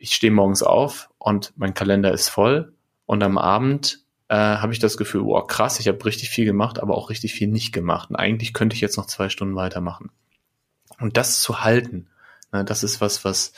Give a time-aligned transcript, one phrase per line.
[0.00, 2.72] ich stehe morgens auf und mein Kalender ist voll
[3.04, 6.80] und am Abend äh, habe ich das Gefühl, wow, krass, ich habe richtig viel gemacht,
[6.80, 8.08] aber auch richtig viel nicht gemacht.
[8.10, 10.10] Und eigentlich könnte ich jetzt noch zwei Stunden weitermachen.
[10.98, 12.08] Und das zu halten,
[12.50, 13.52] ne, das ist was, was,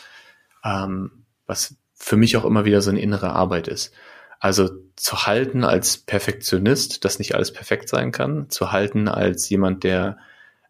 [0.64, 3.94] ähm, was für mich auch immer wieder so eine innere Arbeit ist.
[4.40, 9.84] Also zu halten als Perfektionist, dass nicht alles perfekt sein kann, zu halten als jemand,
[9.84, 10.18] der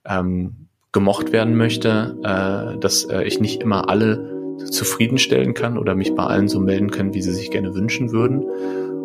[0.05, 6.15] ähm, gemocht werden möchte, äh, dass äh, ich nicht immer alle zufriedenstellen kann oder mich
[6.15, 8.45] bei allen so melden können, wie sie sich gerne wünschen würden.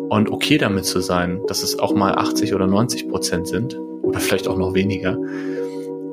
[0.08, 4.20] Und okay damit zu sein, dass es auch mal 80 oder 90 Prozent sind oder
[4.20, 5.18] vielleicht auch noch weniger.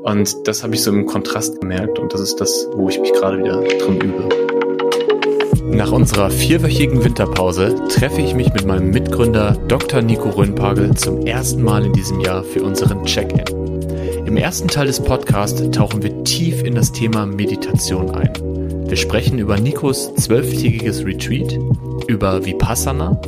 [0.04, 3.14] Und das habe ich so im Kontrast gemerkt und das ist das, wo ich mich
[3.14, 4.30] gerade wieder drin übe.
[5.76, 10.02] Nach unserer vierwöchigen Winterpause treffe ich mich mit meinem Mitgründer Dr.
[10.02, 13.65] Nico Röhnpagel zum ersten Mal in diesem Jahr für unseren Check-in.
[14.26, 18.90] Im ersten Teil des Podcasts tauchen wir tief in das Thema Meditation ein.
[18.90, 21.60] Wir sprechen über Nikos zwölftägiges Retreat,
[22.08, 23.22] über Vipassana,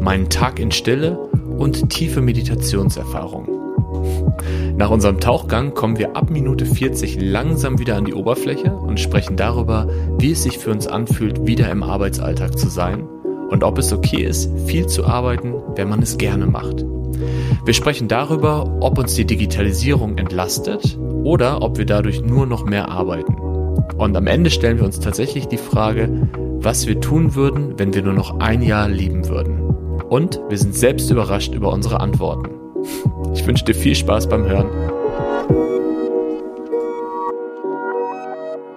[0.00, 1.16] meinen Tag in Stille
[1.58, 4.76] und tiefe Meditationserfahrungen.
[4.76, 9.36] Nach unserem Tauchgang kommen wir ab Minute 40 langsam wieder an die Oberfläche und sprechen
[9.36, 13.08] darüber, wie es sich für uns anfühlt, wieder im Arbeitsalltag zu sein
[13.48, 16.84] und ob es okay ist, viel zu arbeiten, wenn man es gerne macht.
[17.64, 22.88] Wir sprechen darüber, ob uns die Digitalisierung entlastet oder ob wir dadurch nur noch mehr
[22.88, 23.34] arbeiten.
[23.96, 26.28] Und am Ende stellen wir uns tatsächlich die Frage,
[26.60, 29.60] was wir tun würden, wenn wir nur noch ein Jahr leben würden.
[30.08, 32.50] Und wir sind selbst überrascht über unsere Antworten.
[33.34, 34.68] Ich wünsche dir viel Spaß beim Hören.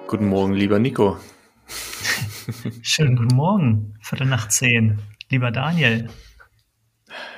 [0.07, 1.17] Guten Morgen, lieber Nico.
[2.81, 4.99] Schönen guten Morgen, Viertel nach zehn.
[5.29, 6.07] Lieber Daniel.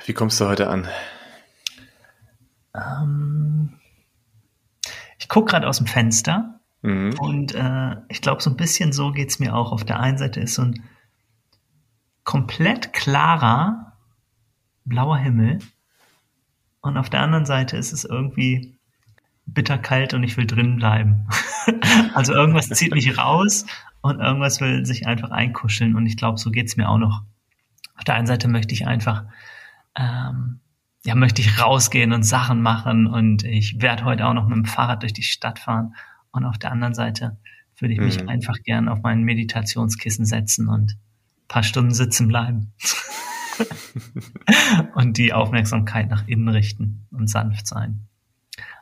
[0.06, 0.88] Wie kommst du heute an?
[2.74, 3.78] Ähm,
[5.18, 7.14] ich gucke gerade aus dem Fenster mhm.
[7.18, 9.72] und äh, ich glaube, so ein bisschen so geht es mir auch.
[9.72, 10.82] Auf der einen Seite ist so ein
[12.24, 13.92] komplett klarer
[14.84, 15.58] blauer Himmel
[16.80, 18.78] und auf der anderen Seite ist es irgendwie
[19.46, 21.26] bitterkalt und ich will drin bleiben.
[22.14, 23.66] also irgendwas zieht mich raus
[24.00, 25.96] und irgendwas will sich einfach einkuscheln.
[25.96, 27.22] Und ich glaube, so geht's mir auch noch.
[27.96, 29.24] Auf der einen Seite möchte ich einfach,
[29.98, 30.60] ähm,
[31.04, 34.64] ja, möchte ich rausgehen und Sachen machen und ich werde heute auch noch mit dem
[34.64, 35.94] Fahrrad durch die Stadt fahren.
[36.30, 37.38] Und auf der anderen Seite
[37.78, 38.28] würde ich mich mhm.
[38.28, 40.96] einfach gern auf mein Meditationskissen setzen und
[41.46, 42.72] paar Stunden sitzen bleiben.
[44.94, 48.06] und die Aufmerksamkeit nach innen richten und sanft sein.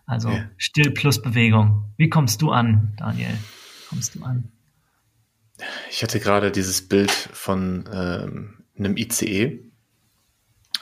[0.04, 0.44] Also ja.
[0.56, 1.92] still plus Bewegung.
[1.96, 3.36] Wie kommst du an, Daniel?
[3.88, 4.52] Kommst du an?
[5.90, 9.65] Ich hatte gerade dieses Bild von ähm, einem ICE.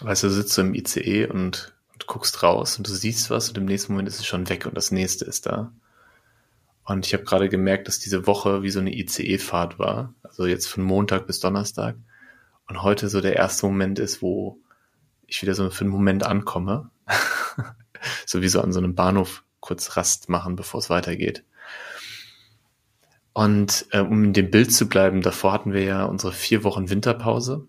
[0.00, 3.48] Weißt du, du sitzt so im ICE und, und guckst raus und du siehst was
[3.48, 5.72] und im nächsten Moment ist es schon weg und das nächste ist da.
[6.84, 10.12] Und ich habe gerade gemerkt, dass diese Woche wie so eine ICE-Fahrt war.
[10.22, 11.96] Also jetzt von Montag bis Donnerstag.
[12.68, 14.58] Und heute so der erste Moment ist, wo
[15.26, 16.90] ich wieder so für einen Moment ankomme.
[18.26, 21.42] so wie so an so einem Bahnhof kurz Rast machen, bevor es weitergeht.
[23.32, 26.90] Und äh, um in dem Bild zu bleiben, davor hatten wir ja unsere vier Wochen
[26.90, 27.66] Winterpause.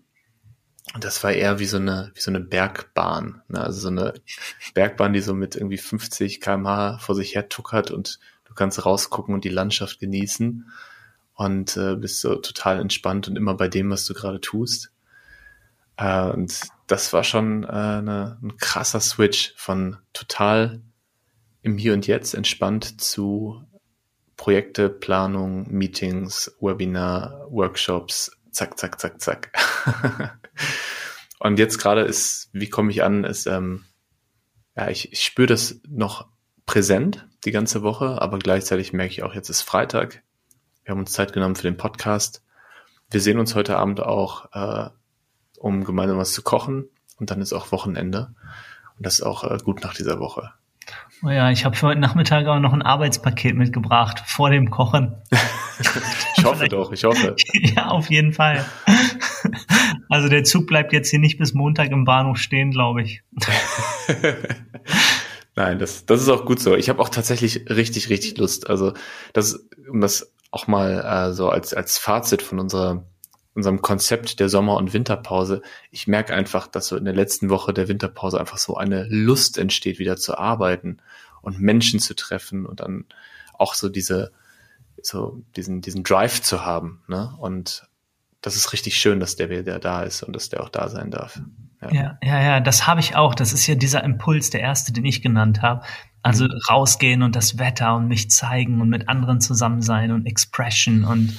[0.94, 3.42] Und das war eher wie so eine, wie so eine Bergbahn.
[3.48, 3.60] Ne?
[3.60, 4.14] Also so eine
[4.74, 9.34] Bergbahn, die so mit irgendwie 50 kmh vor sich her tuckert und du kannst rausgucken
[9.34, 10.70] und die Landschaft genießen
[11.34, 14.92] und äh, bist so total entspannt und immer bei dem, was du gerade tust.
[15.96, 20.80] Äh, und das war schon äh, eine, ein krasser Switch von total
[21.62, 23.64] im Hier und Jetzt entspannt zu
[24.36, 29.52] Projekte, Planung, Meetings, Webinar, Workshops, zack, zack, zack, zack.
[31.38, 33.84] und jetzt gerade ist, wie komme ich an, ist, ähm,
[34.76, 36.28] ja, ich, ich spüre das noch
[36.66, 40.22] präsent die ganze Woche, aber gleichzeitig merke ich auch, jetzt ist Freitag,
[40.86, 42.44] wir haben uns Zeit genommen für den Podcast.
[43.10, 44.90] Wir sehen uns heute Abend auch, äh,
[45.58, 46.88] um gemeinsam was zu kochen.
[47.18, 48.34] Und dann ist auch Wochenende.
[48.96, 50.52] Und das ist auch äh, gut nach dieser Woche.
[51.22, 55.16] Oh ja, ich habe für heute Nachmittag auch noch ein Arbeitspaket mitgebracht vor dem Kochen.
[56.36, 57.36] ich hoffe doch, ich hoffe.
[57.52, 58.64] ja, auf jeden Fall.
[60.08, 63.22] Also der Zug bleibt jetzt hier nicht bis Montag im Bahnhof stehen, glaube ich.
[65.56, 66.76] Nein, das, das ist auch gut so.
[66.76, 68.68] Ich habe auch tatsächlich richtig, richtig Lust.
[68.68, 68.92] Also
[69.32, 73.04] das, um das auch mal äh, so als, als Fazit von unserer,
[73.56, 75.62] unserem Konzept der Sommer- und Winterpause.
[75.90, 79.56] Ich merke einfach, dass so in der letzten Woche der Winterpause einfach so eine Lust
[79.58, 80.98] entsteht, wieder zu arbeiten
[81.40, 83.06] und Menschen zu treffen und dann
[83.54, 84.30] auch so diese,
[85.02, 87.02] so diesen, diesen Drive zu haben.
[87.08, 87.34] Ne?
[87.38, 87.88] Und
[88.42, 91.10] das ist richtig schön, dass der wieder da ist und dass der auch da sein
[91.10, 91.40] darf.
[91.92, 93.34] Ja, ja, ja, das habe ich auch.
[93.34, 95.84] Das ist ja dieser Impuls, der erste, den ich genannt habe.
[96.22, 101.04] Also rausgehen und das Wetter und mich zeigen und mit anderen zusammen sein und Expression
[101.04, 101.38] und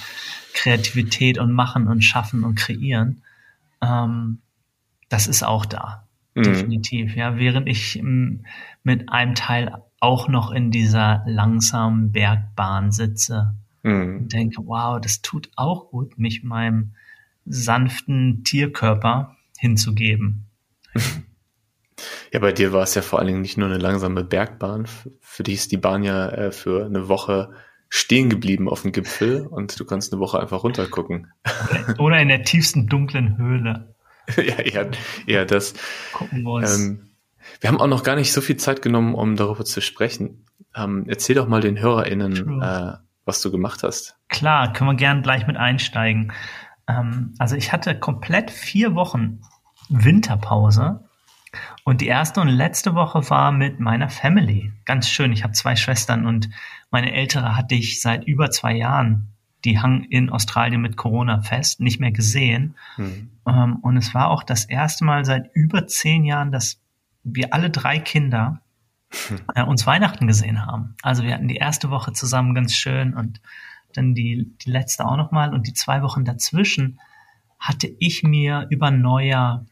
[0.53, 3.21] Kreativität und machen und schaffen und kreieren.
[3.81, 4.39] Ähm,
[5.09, 6.07] das ist auch da.
[6.35, 6.43] Mhm.
[6.43, 7.15] Definitiv.
[7.15, 8.45] Ja, während ich m,
[8.83, 14.17] mit einem Teil auch noch in dieser langsamen Bergbahn sitze mhm.
[14.19, 16.93] und denke, wow, das tut auch gut, mich meinem
[17.45, 20.49] sanften Tierkörper hinzugeben.
[22.31, 24.87] Ja, bei dir war es ja vor allen Dingen nicht nur eine langsame Bergbahn.
[25.19, 27.51] Für dich ist die Bahn ja äh, für eine Woche
[27.89, 31.31] stehen geblieben auf dem Gipfel und du kannst eine Woche einfach runtergucken.
[31.97, 33.95] Oder in der tiefsten dunklen Höhle.
[34.35, 34.91] ja, eher,
[35.25, 35.73] eher das.
[36.13, 36.79] Gucken wir uns.
[36.79, 37.09] Ähm,
[37.61, 40.45] wir haben auch noch gar nicht so viel Zeit genommen, um darüber zu sprechen.
[40.75, 42.93] Ähm, erzähl doch mal den HörerInnen, äh,
[43.23, 44.17] was du gemacht hast.
[44.27, 46.33] Klar, können wir gern gleich mit einsteigen.
[46.87, 49.41] Ähm, also ich hatte komplett vier Wochen
[49.89, 51.07] Winterpause
[51.83, 54.73] und die erste und letzte Woche war mit meiner Family.
[54.85, 55.31] Ganz schön.
[55.31, 56.49] Ich habe zwei Schwestern und
[56.91, 59.29] meine ältere hatte ich seit über zwei Jahren.
[59.65, 62.75] Die hang in Australien mit Corona fest, nicht mehr gesehen.
[62.97, 63.31] Mhm.
[63.47, 66.79] Ähm, und es war auch das erste Mal seit über zehn Jahren, dass
[67.23, 68.61] wir alle drei Kinder
[69.55, 70.95] äh, uns Weihnachten gesehen haben.
[71.01, 73.41] Also wir hatten die erste Woche zusammen ganz schön und
[73.97, 76.99] dann die, die letzte auch nochmal und die zwei Wochen dazwischen
[77.59, 79.65] hatte ich mir über Neujahr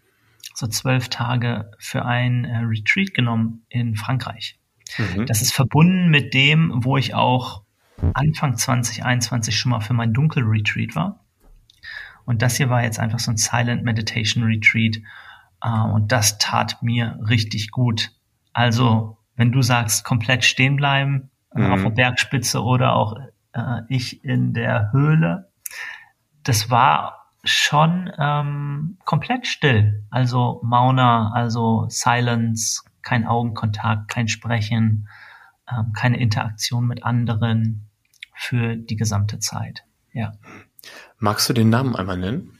[0.53, 4.59] so zwölf Tage für ein äh, Retreat genommen in Frankreich.
[4.97, 5.25] Mhm.
[5.25, 7.63] Das ist verbunden mit dem, wo ich auch
[8.13, 11.25] Anfang 2021 schon mal für mein Dunkel-Retreat war.
[12.25, 14.97] Und das hier war jetzt einfach so ein Silent Meditation Retreat.
[15.61, 18.11] Äh, und das tat mir richtig gut.
[18.53, 21.71] Also, wenn du sagst, komplett stehen bleiben, äh, mhm.
[21.71, 23.15] auf der Bergspitze oder auch
[23.55, 25.49] äh, ich in der Höhle,
[26.43, 30.03] das war schon ähm, komplett still.
[30.09, 35.07] Also Mauna, also Silence, kein Augenkontakt, kein Sprechen,
[35.71, 37.87] ähm, keine Interaktion mit anderen
[38.35, 39.83] für die gesamte Zeit.
[40.11, 40.33] Ja.
[41.17, 42.57] Magst du den Namen einmal nennen?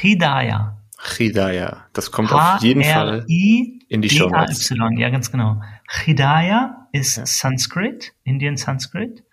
[0.00, 0.78] Hidaya.
[1.16, 1.84] Hidaya.
[1.92, 4.72] Das kommt auf jeden Fall in die Show Notes.
[4.96, 5.60] Ja, ganz genau.
[6.04, 7.14] Hidaya ist.
[7.26, 9.24] Sanskrit, Indian Sanskrit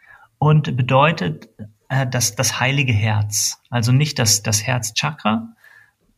[0.41, 1.49] und bedeutet
[1.87, 3.61] äh, das, das heilige Herz.
[3.69, 5.49] Also nicht das, das Herzchakra,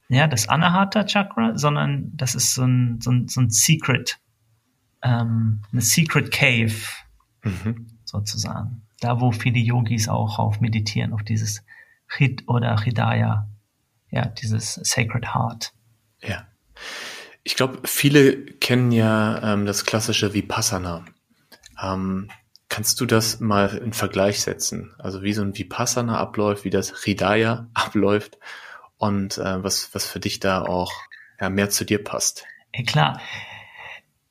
[0.08, 4.22] ja, das Anahata Chakra, sondern das ist so ein, so ein, so ein Secret,
[5.02, 6.74] ähm, eine Secret Cave,
[7.44, 7.88] mhm.
[8.06, 8.84] sozusagen.
[9.02, 11.62] Da, wo viele Yogis auch auf meditieren, auf dieses
[12.08, 13.50] Hit oder Hidaya,
[14.10, 15.74] ja, dieses Sacred Heart.
[16.22, 16.48] Ja.
[17.44, 21.04] Ich glaube, viele kennen ja ähm, das klassische Vipassana.
[21.82, 22.30] Ähm,
[22.74, 24.96] Kannst du das mal in Vergleich setzen?
[24.98, 28.40] Also wie so ein Vipassana abläuft, wie das Hridaya abläuft
[28.98, 30.92] und äh, was, was für dich da auch
[31.40, 32.46] ja, mehr zu dir passt?
[32.74, 33.22] Ja, klar.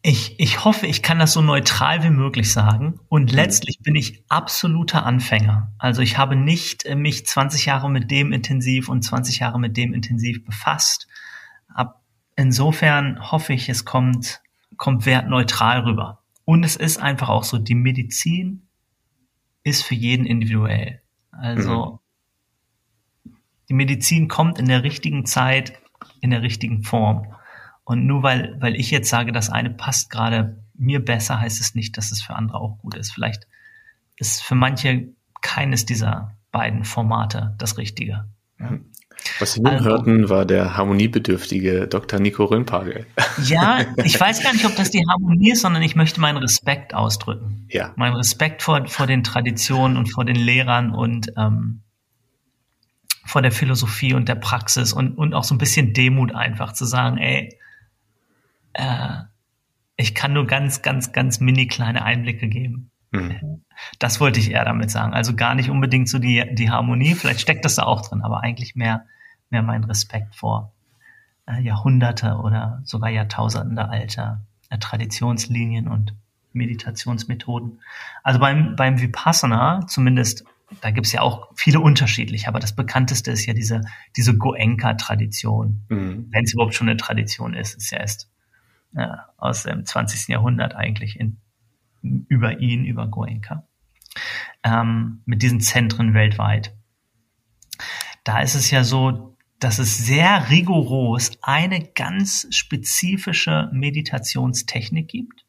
[0.02, 2.98] Ich, ich hoffe, ich kann das so neutral wie möglich sagen.
[3.08, 3.36] Und mhm.
[3.36, 5.72] letztlich bin ich absoluter Anfänger.
[5.78, 9.76] Also ich habe nicht äh, mich 20 Jahre mit dem intensiv und 20 Jahre mit
[9.76, 11.06] dem intensiv befasst.
[11.72, 12.02] Ab,
[12.34, 14.40] insofern hoffe ich, es kommt,
[14.76, 16.21] kommt wertneutral rüber.
[16.44, 18.66] Und es ist einfach auch so, die Medizin
[19.64, 21.00] ist für jeden individuell.
[21.30, 22.00] Also
[23.24, 23.36] mhm.
[23.68, 25.72] die Medizin kommt in der richtigen Zeit,
[26.20, 27.34] in der richtigen Form.
[27.84, 31.74] Und nur weil, weil ich jetzt sage, das eine passt gerade mir besser, heißt es
[31.74, 33.12] nicht, dass es für andere auch gut ist.
[33.12, 33.46] Vielleicht
[34.16, 35.08] ist für manche
[35.40, 38.28] keines dieser beiden Formate das Richtige.
[38.58, 38.91] Mhm.
[39.38, 42.20] Was Sie nun also, hörten, war der harmoniebedürftige Dr.
[42.20, 43.06] Nico Röhnpagel.
[43.44, 46.94] Ja, ich weiß gar nicht, ob das die Harmonie ist, sondern ich möchte meinen Respekt
[46.94, 47.66] ausdrücken.
[47.70, 47.92] Ja.
[47.96, 51.80] Meinen Respekt vor, vor den Traditionen und vor den Lehrern und ähm,
[53.24, 56.84] vor der Philosophie und der Praxis und, und auch so ein bisschen Demut einfach zu
[56.84, 57.58] sagen, ey,
[58.74, 59.08] äh,
[59.96, 62.91] ich kann nur ganz, ganz, ganz mini kleine Einblicke geben.
[63.12, 63.62] Mhm.
[63.98, 65.12] Das wollte ich eher damit sagen.
[65.12, 68.42] Also gar nicht unbedingt so die, die Harmonie, vielleicht steckt das da auch drin, aber
[68.42, 69.06] eigentlich mehr,
[69.50, 70.72] mehr mein Respekt vor
[71.46, 76.14] äh, Jahrhunderte oder sogar Jahrtausende alter äh, Traditionslinien und
[76.52, 77.80] Meditationsmethoden.
[78.22, 80.44] Also beim, beim Vipassana, zumindest,
[80.80, 83.82] da gibt's ja auch viele unterschiedliche, aber das bekannteste ist ja diese,
[84.16, 85.84] diese Goenka-Tradition.
[85.88, 86.28] Mhm.
[86.30, 88.30] Wenn es überhaupt schon eine Tradition ist, ist ja erst
[88.94, 90.28] äh, aus dem 20.
[90.28, 91.38] Jahrhundert eigentlich in,
[92.02, 93.66] über ihn, über Goenka,
[94.62, 96.76] ähm, mit diesen Zentren weltweit.
[98.24, 105.46] Da ist es ja so, dass es sehr rigoros eine ganz spezifische Meditationstechnik gibt,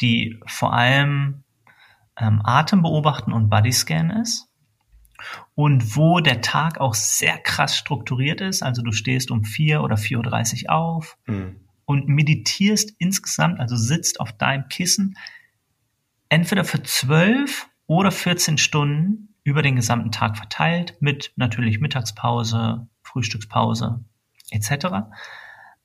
[0.00, 1.44] die vor allem
[2.18, 4.48] ähm, Atem beobachten und Bodyscan ist
[5.54, 8.62] und wo der Tag auch sehr krass strukturiert ist.
[8.62, 11.60] Also du stehst um vier oder 4.30 Uhr auf mhm.
[11.84, 15.16] und meditierst insgesamt, also sitzt auf deinem Kissen
[16.28, 24.04] entweder für zwölf oder 14 Stunden über den gesamten Tag verteilt, mit natürlich Mittagspause, Frühstückspause
[24.50, 24.86] etc.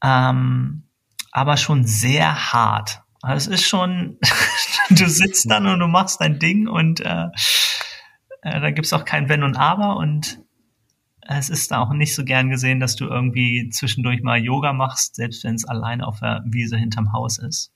[0.03, 0.83] Ähm,
[1.31, 3.01] aber schon sehr hart.
[3.21, 4.17] Also es ist schon,
[4.89, 7.27] du sitzt dann und du machst dein Ding und äh,
[8.41, 10.39] äh, da gibt's auch kein Wenn und Aber und
[11.21, 15.43] es ist auch nicht so gern gesehen, dass du irgendwie zwischendurch mal Yoga machst, selbst
[15.43, 17.71] wenn es alleine auf der Wiese hinterm Haus ist.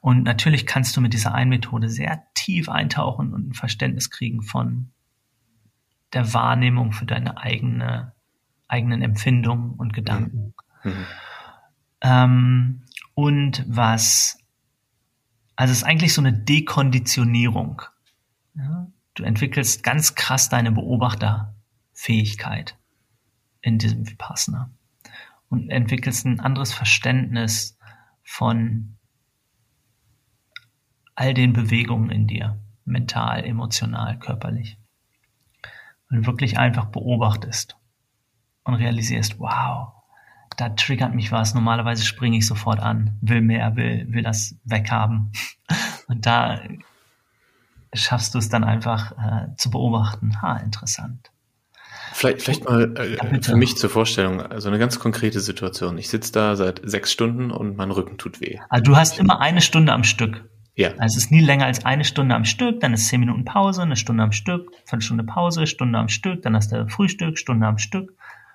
[0.00, 4.42] Und natürlich kannst du mit dieser einen Methode sehr tief eintauchen und ein Verständnis kriegen
[4.42, 4.90] von
[6.12, 8.12] der Wahrnehmung für deine eigene,
[8.68, 10.54] eigenen Empfindungen und Gedanken.
[10.82, 10.90] Mhm.
[10.90, 11.06] mhm.
[12.02, 12.82] Ähm,
[13.14, 14.38] und was,
[15.56, 17.80] also es ist eigentlich so eine Dekonditionierung.
[18.54, 18.86] Ja?
[19.14, 22.76] Du entwickelst ganz krass deine Beobachterfähigkeit
[23.62, 24.70] in diesem Vipassana
[25.48, 27.78] und entwickelst ein anderes Verständnis
[28.22, 28.98] von
[31.16, 34.78] all den Bewegungen in dir, mental, emotional, körperlich.
[36.10, 37.76] Und wirklich einfach beobachtest
[38.62, 39.92] und realisierst, wow,
[40.56, 41.54] da triggert mich was.
[41.54, 45.32] Normalerweise springe ich sofort an, will mehr, will, will das weghaben.
[46.08, 46.60] Und da
[47.92, 50.40] schaffst du es dann einfach äh, zu beobachten.
[50.40, 51.32] Ha, interessant.
[52.12, 55.98] Vielleicht, vielleicht mal äh, ja, für mich zur Vorstellung, also eine ganz konkrete Situation.
[55.98, 58.60] Ich sitze da seit sechs Stunden und mein Rücken tut weh.
[58.68, 60.48] Also du hast immer eine Stunde am Stück.
[60.76, 60.90] Ja.
[60.98, 63.82] Also es ist nie länger als eine Stunde am Stück, dann ist zehn Minuten Pause,
[63.82, 67.78] eine Stunde am Stück, Viertelstunde Pause, Stunde am Stück, dann hast du Frühstück, Stunde am
[67.78, 68.14] Stück.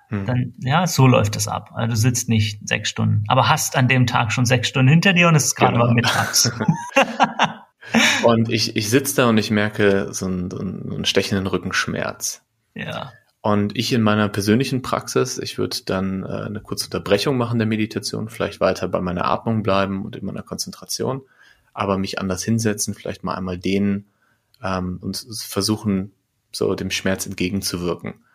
[0.09, 0.27] Hm.
[0.27, 1.71] Dann, ja, so läuft es ab.
[1.73, 5.13] Also du sitzt nicht sechs Stunden, aber hast an dem Tag schon sechs Stunden hinter
[5.13, 5.87] dir und es ist gerade genau.
[5.87, 6.51] mal mittags.
[8.23, 12.45] und ich, ich sitze da und ich merke so einen, so einen stechenden Rückenschmerz.
[12.75, 13.13] Ja.
[13.41, 17.67] Und ich in meiner persönlichen Praxis, ich würde dann äh, eine kurze Unterbrechung machen der
[17.67, 21.23] Meditation, vielleicht weiter bei meiner Atmung bleiben und in meiner Konzentration
[21.73, 24.07] aber mich anders hinsetzen, vielleicht mal einmal dehnen
[24.63, 26.13] ähm, und versuchen,
[26.51, 28.25] so dem Schmerz entgegenzuwirken.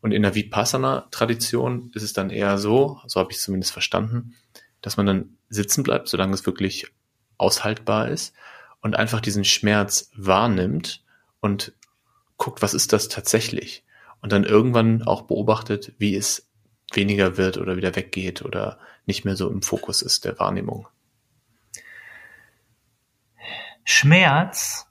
[0.00, 4.34] Und in der Vipassana-Tradition ist es dann eher so, so habe ich es zumindest verstanden,
[4.80, 6.88] dass man dann sitzen bleibt, solange es wirklich
[7.38, 8.34] aushaltbar ist
[8.80, 11.04] und einfach diesen Schmerz wahrnimmt
[11.40, 11.72] und
[12.36, 13.84] guckt, was ist das tatsächlich?
[14.20, 16.48] Und dann irgendwann auch beobachtet, wie es
[16.92, 20.88] weniger wird oder wieder weggeht oder nicht mehr so im Fokus ist der Wahrnehmung.
[23.84, 24.86] Schmerz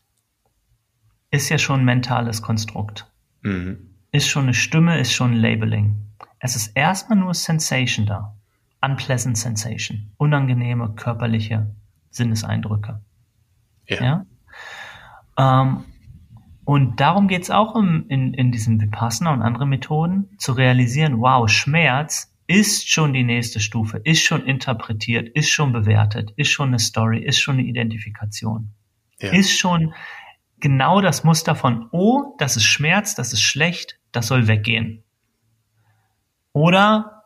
[1.31, 3.09] ist ja schon ein mentales Konstrukt.
[3.41, 3.95] Mhm.
[4.11, 5.95] Ist schon eine Stimme, ist schon ein Labeling.
[6.39, 8.35] Es ist erstmal nur Sensation da.
[8.81, 10.11] Unpleasant Sensation.
[10.17, 11.73] Unangenehme körperliche
[12.09, 13.01] Sinneseindrücke.
[13.87, 14.03] Ja.
[14.03, 14.25] ja?
[15.37, 15.85] Ähm,
[16.65, 21.19] und darum geht es auch im, in, in diesem Vipassana und anderen Methoden, zu realisieren,
[21.19, 26.69] wow, Schmerz ist schon die nächste Stufe, ist schon interpretiert, ist schon bewertet, ist schon
[26.69, 28.73] eine Story, ist schon eine Identifikation
[29.21, 29.31] ja.
[29.31, 29.93] ist schon
[30.59, 35.03] genau das Muster von, oh, das ist Schmerz, das ist schlecht, das soll weggehen.
[36.53, 37.23] Oder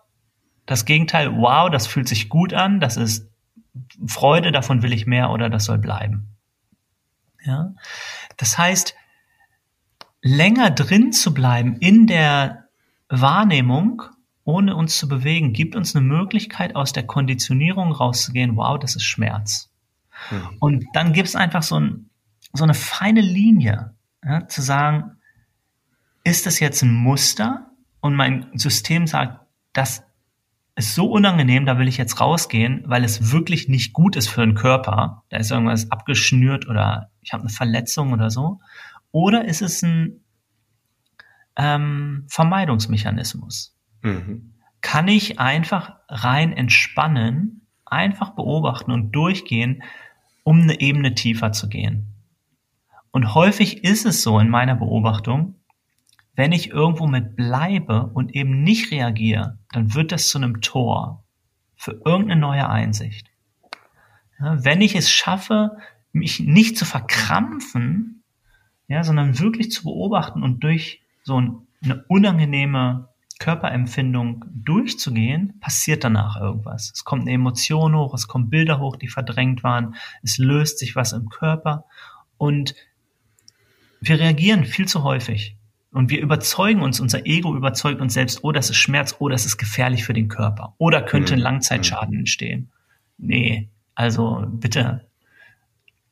[0.66, 3.30] das Gegenteil, wow, das fühlt sich gut an, das ist
[4.08, 6.36] Freude, davon will ich mehr oder das soll bleiben.
[7.44, 7.74] Ja?
[8.38, 8.96] Das heißt,
[10.22, 12.66] länger drin zu bleiben in der
[13.10, 14.04] Wahrnehmung,
[14.44, 19.04] ohne uns zu bewegen, gibt uns eine Möglichkeit, aus der Konditionierung rauszugehen, wow, das ist
[19.04, 19.70] Schmerz.
[20.32, 20.58] Mhm.
[20.60, 22.10] Und dann gibt es einfach so, ein,
[22.54, 25.18] so eine feine Linie, ja, zu sagen,
[26.24, 27.72] ist das jetzt ein Muster?
[28.02, 29.40] Und mein System sagt,
[29.74, 30.04] das
[30.76, 34.42] ist so unangenehm, da will ich jetzt rausgehen, weil es wirklich nicht gut ist für
[34.42, 35.24] den Körper.
[35.30, 38.60] Da ist irgendwas abgeschnürt oder ich habe eine Verletzung oder so.
[39.12, 40.26] Oder ist es ein
[41.56, 43.78] ähm, Vermeidungsmechanismus?
[44.02, 44.54] Mhm.
[44.82, 49.82] Kann ich einfach rein entspannen, einfach beobachten und durchgehen,
[50.46, 52.14] um eine Ebene tiefer zu gehen.
[53.12, 55.56] Und häufig ist es so in meiner Beobachtung,
[56.36, 61.24] wenn ich irgendwo mit bleibe und eben nicht reagiere, dann wird das zu einem Tor
[61.76, 63.28] für irgendeine neue Einsicht.
[64.40, 65.78] Ja, wenn ich es schaffe,
[66.12, 68.24] mich nicht zu verkrampfen,
[68.88, 73.10] ja, sondern wirklich zu beobachten und durch so eine unangenehme
[73.40, 76.92] Körperempfindung durchzugehen, passiert danach irgendwas.
[76.94, 80.96] Es kommt eine Emotion hoch, es kommen Bilder hoch, die verdrängt waren, es löst sich
[80.96, 81.86] was im Körper
[82.38, 82.76] und
[84.00, 85.58] wir reagieren viel zu häufig.
[85.92, 89.46] Und wir überzeugen uns, unser Ego überzeugt uns selbst, oh, das ist Schmerz, oh, das
[89.46, 90.76] ist gefährlich für den Körper.
[90.78, 91.44] Oder könnte ein mhm.
[91.44, 92.70] Langzeitschaden entstehen.
[93.18, 95.08] Nee, also bitte.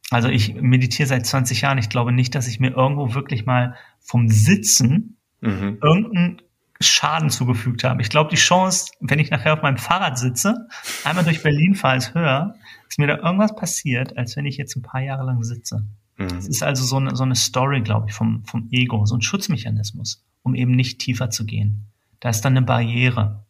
[0.09, 1.77] Also ich meditiere seit 20 Jahren.
[1.79, 5.79] Ich glaube nicht, dass ich mir irgendwo wirklich mal vom Sitzen mhm.
[5.81, 6.41] irgendein
[6.87, 7.99] Schaden zugefügt haben.
[7.99, 10.67] Ich glaube, die Chance, wenn ich nachher auf meinem Fahrrad sitze,
[11.03, 12.55] einmal durch Berlin fahre, ist höher.
[12.87, 15.85] ist mir da irgendwas passiert, als wenn ich jetzt ein paar Jahre lang sitze.
[16.17, 16.37] Mhm.
[16.37, 19.21] Es ist also so eine, so eine Story, glaube ich, vom, vom Ego, so ein
[19.21, 21.87] Schutzmechanismus, um eben nicht tiefer zu gehen.
[22.19, 23.45] Da ist dann eine Barriere,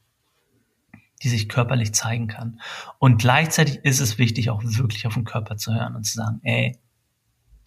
[1.22, 2.60] die sich körperlich zeigen kann.
[3.00, 6.40] Und gleichzeitig ist es wichtig, auch wirklich auf den Körper zu hören und zu sagen,
[6.44, 6.78] ey,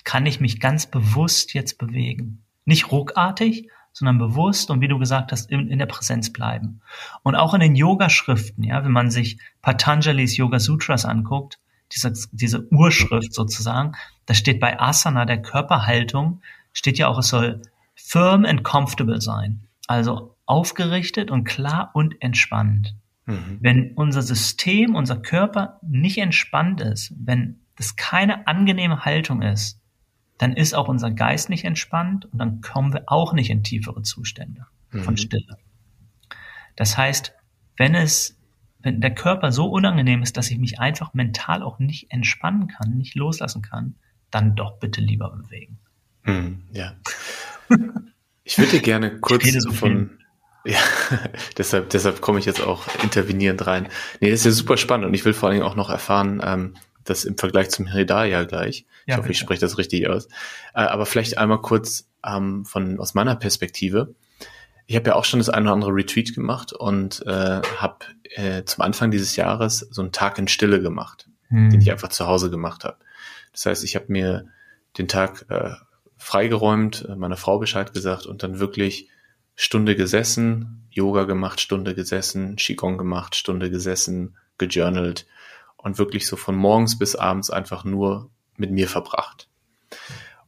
[0.04, 2.44] kann ich mich ganz bewusst jetzt bewegen?
[2.64, 6.82] Nicht ruckartig, sondern bewusst und wie du gesagt hast, in, in der Präsenz bleiben.
[7.22, 11.58] Und auch in den Yoga-Schriften, ja, wenn man sich Patanjalis Yoga Sutras anguckt,
[11.92, 13.92] diese, diese Urschrift sozusagen,
[14.26, 16.42] da steht bei Asana, der Körperhaltung,
[16.74, 17.62] steht ja auch, es soll
[17.94, 19.62] firm and comfortable sein.
[19.86, 22.96] Also aufgerichtet und klar und entspannt.
[23.24, 23.58] Mhm.
[23.60, 29.80] Wenn unser System, unser Körper nicht entspannt ist, wenn das keine angenehme Haltung ist,
[30.38, 34.02] dann ist auch unser Geist nicht entspannt und dann kommen wir auch nicht in tiefere
[34.02, 35.02] Zustände mhm.
[35.02, 35.58] von Stille.
[36.76, 37.32] Das heißt,
[37.76, 38.38] wenn es,
[38.80, 42.96] wenn der Körper so unangenehm ist, dass ich mich einfach mental auch nicht entspannen kann,
[42.96, 43.96] nicht loslassen kann,
[44.30, 45.78] dann doch bitte lieber bewegen.
[46.24, 46.92] Mhm, ja.
[48.44, 50.18] Ich würde gerne kurz so von,
[50.64, 50.78] ja,
[51.56, 53.88] deshalb, deshalb komme ich jetzt auch intervenierend rein.
[54.20, 56.40] Nee, das ist ja super spannend und ich will vor allen Dingen auch noch erfahren,
[56.44, 56.74] ähm,
[57.06, 58.86] das im Vergleich zum Hridaya gleich.
[59.06, 60.26] Ich ja, hoffe, ich spreche das richtig aus.
[60.74, 64.14] Äh, aber vielleicht einmal kurz ähm, von aus meiner Perspektive.
[64.86, 67.96] Ich habe ja auch schon das eine oder andere Retreat gemacht und äh, habe
[68.34, 71.70] äh, zum Anfang dieses Jahres so einen Tag in Stille gemacht, hm.
[71.70, 72.98] den ich einfach zu Hause gemacht habe.
[73.52, 74.46] Das heißt, ich habe mir
[74.98, 75.70] den Tag äh,
[76.16, 79.08] freigeräumt, äh, meiner Frau Bescheid gesagt und dann wirklich
[79.54, 85.26] Stunde gesessen, Yoga gemacht, Stunde gesessen, Qigong gemacht, Stunde gesessen, gejournalt
[85.86, 89.48] und wirklich so von morgens bis abends einfach nur mit mir verbracht.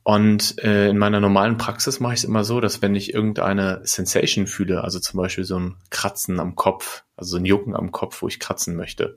[0.02, 3.80] Und äh, in meiner normalen Praxis mache ich es immer so, dass wenn ich irgendeine
[3.84, 7.92] Sensation fühle, also zum Beispiel so ein Kratzen am Kopf, also so ein Jucken am
[7.92, 9.16] Kopf, wo ich kratzen möchte,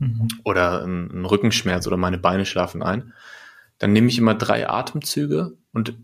[0.00, 0.26] mhm.
[0.42, 3.12] oder ein, ein Rückenschmerz oder meine Beine schlafen ein,
[3.78, 5.94] dann nehme ich immer drei Atemzüge und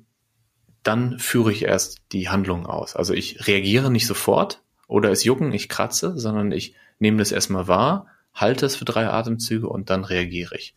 [0.84, 2.94] dann führe ich erst die Handlung aus.
[2.94, 7.66] Also ich reagiere nicht sofort oder es jucken, ich kratze, sondern ich nehme das erstmal
[7.66, 10.74] wahr, halte es für drei Atemzüge und dann reagiere ich.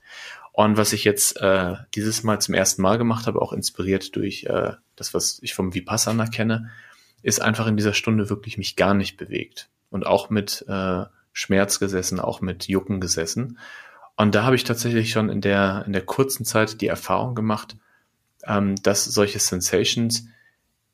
[0.51, 4.45] Und was ich jetzt äh, dieses Mal zum ersten Mal gemacht habe, auch inspiriert durch
[4.45, 6.71] äh, das, was ich vom Vipassana kenne,
[7.21, 9.69] ist einfach in dieser Stunde wirklich mich gar nicht bewegt.
[9.89, 13.59] Und auch mit äh, Schmerz gesessen, auch mit Jucken gesessen.
[14.15, 17.77] Und da habe ich tatsächlich schon in der, in der kurzen Zeit die Erfahrung gemacht,
[18.45, 20.25] ähm, dass solche Sensations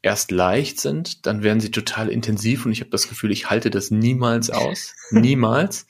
[0.01, 3.71] erst leicht sind, dann werden sie total intensiv und ich habe das Gefühl, ich halte
[3.71, 4.93] das niemals aus.
[5.09, 5.87] niemals.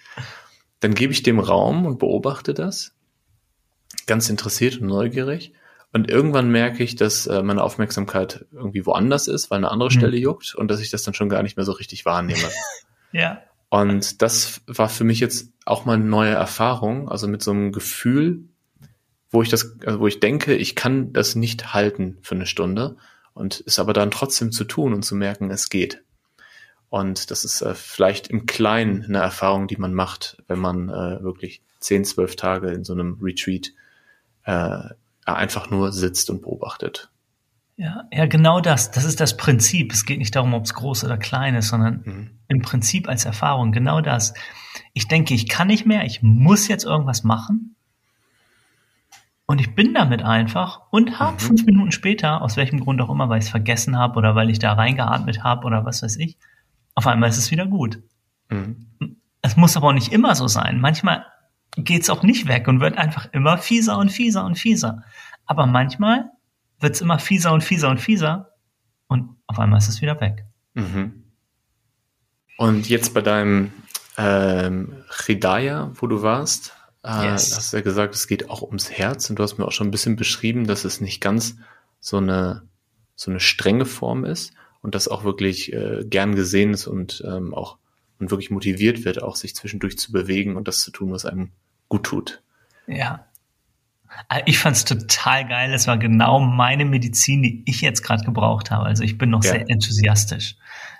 [0.85, 2.93] Dann gebe ich dem Raum und beobachte das,
[4.05, 5.51] ganz interessiert und neugierig.
[5.91, 9.97] Und irgendwann merke ich, dass äh, meine Aufmerksamkeit irgendwie woanders ist, weil eine andere mhm.
[9.97, 12.51] Stelle juckt und dass ich das dann schon gar nicht mehr so richtig wahrnehme.
[13.11, 13.41] ja.
[13.69, 17.71] Und das war für mich jetzt auch mal eine neue Erfahrung, also mit so einem
[17.71, 18.43] Gefühl,
[19.31, 22.95] wo ich das, also wo ich denke, ich kann das nicht halten für eine Stunde
[23.33, 26.03] und es aber dann trotzdem zu tun und zu merken, es geht.
[26.89, 31.21] Und das ist äh, vielleicht im Kleinen eine Erfahrung, die man macht, wenn man äh,
[31.23, 33.71] wirklich zehn, zwölf Tage in so einem Retreat
[34.43, 34.79] äh,
[35.25, 37.09] einfach nur sitzt und beobachtet.
[37.77, 38.91] Ja, ja, genau das.
[38.91, 39.91] Das ist das Prinzip.
[39.91, 42.29] Es geht nicht darum, ob es groß oder klein ist, sondern mhm.
[42.47, 44.33] im Prinzip als Erfahrung genau das.
[44.93, 47.75] Ich denke, ich kann nicht mehr, ich muss jetzt irgendwas machen.
[49.45, 51.39] Und ich bin damit einfach und habe mhm.
[51.39, 54.49] fünf Minuten später, aus welchem Grund auch immer, weil ich es vergessen habe oder weil
[54.49, 56.37] ich da reingeatmet habe oder was weiß ich,
[56.95, 58.01] auf einmal ist es wieder gut.
[58.49, 58.87] Mhm.
[59.41, 60.79] Es muss aber auch nicht immer so sein.
[60.79, 61.25] Manchmal
[61.77, 65.03] geht es auch nicht weg und wird einfach immer fieser und fieser und fieser.
[65.45, 66.31] Aber manchmal
[66.79, 68.51] wird es immer fieser und fieser und fieser
[69.07, 70.45] und auf einmal ist es wieder weg.
[70.73, 71.23] Mhm.
[72.57, 73.71] Und jetzt bei deinem
[74.17, 77.55] ähm, Hridaya, wo du warst, äh, yes.
[77.55, 79.87] hast du ja gesagt, es geht auch ums Herz und du hast mir auch schon
[79.87, 81.57] ein bisschen beschrieben, dass es nicht ganz
[81.99, 82.63] so eine,
[83.15, 84.53] so eine strenge Form ist
[84.85, 87.79] und das auch wirklich äh, gern gesehen ist und ähm, auch
[88.19, 91.49] und wirklich motiviert wird, auch sich zwischendurch zu bewegen und das zu tun, was einem
[91.89, 92.43] gut tut.
[92.85, 93.25] Ja.
[94.29, 95.73] Äh, ich fand es total geil.
[95.73, 98.85] Es war genau meine Medizin, die ich jetzt gerade gebraucht habe.
[98.85, 99.53] Also ich bin noch ja.
[99.53, 100.55] sehr enthusiastisch.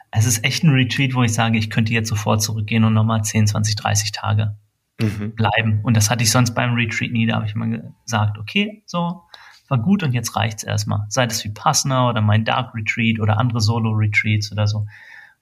[0.10, 3.24] Es ist echt ein Retreat, wo ich sage, ich könnte jetzt sofort zurückgehen und nochmal
[3.24, 4.58] 10, 20, 30 Tage
[5.00, 5.36] mhm.
[5.36, 5.82] bleiben.
[5.84, 7.28] Und das hatte ich sonst beim Retreat nie.
[7.28, 9.21] Da habe ich mal gesagt, okay, so,
[9.69, 11.06] war gut und jetzt reicht's erstmal.
[11.10, 14.88] Sei das Vipassana oder mein Dark Retreat oder andere Solo-Retreats oder so,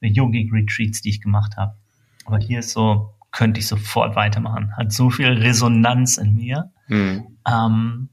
[0.00, 1.76] Yogic-Retreats, die ich gemacht habe.
[2.24, 4.76] Aber hier ist so, könnte ich sofort weitermachen.
[4.76, 6.70] Hat so viel Resonanz in mir.
[6.88, 7.38] Mhm.
[7.46, 8.08] Ähm,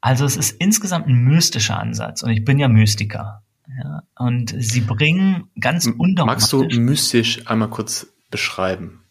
[0.00, 3.42] also es ist insgesamt ein mystischer Ansatz und ich bin ja Mystiker.
[3.66, 6.52] Ja, und sie bringen ganz undogmatisch.
[6.52, 9.04] Magst du mystisch einmal kurz beschreiben?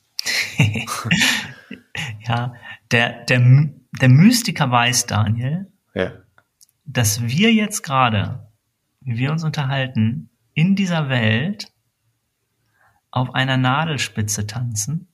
[2.27, 2.53] ja,
[2.91, 3.41] Der, der,
[3.99, 6.11] der Mystiker weiß, Daniel, ja.
[6.85, 8.51] dass wir jetzt gerade,
[9.01, 11.71] wie wir uns unterhalten, in dieser Welt
[13.11, 15.07] auf einer Nadelspitze tanzen.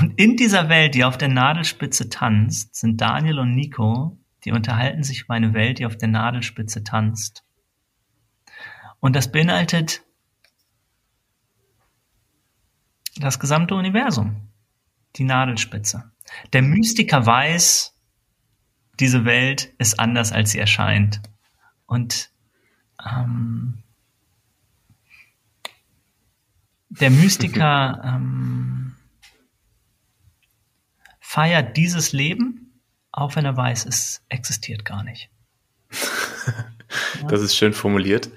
[0.00, 5.02] Und in dieser Welt, die auf der Nadelspitze tanzt, sind Daniel und Nico, die unterhalten
[5.02, 7.44] sich über eine Welt, die auf der Nadelspitze tanzt.
[9.00, 10.02] Und das beinhaltet
[13.16, 14.48] das gesamte Universum,
[15.16, 16.12] die Nadelspitze.
[16.52, 17.93] Der Mystiker weiß,
[19.00, 21.20] diese Welt ist anders, als sie erscheint.
[21.86, 22.30] Und
[23.04, 23.82] ähm,
[26.88, 28.94] der Mystiker ähm,
[31.20, 32.80] feiert dieses Leben,
[33.10, 35.30] auch wenn er weiß, es existiert gar nicht.
[37.28, 38.30] das ist schön formuliert.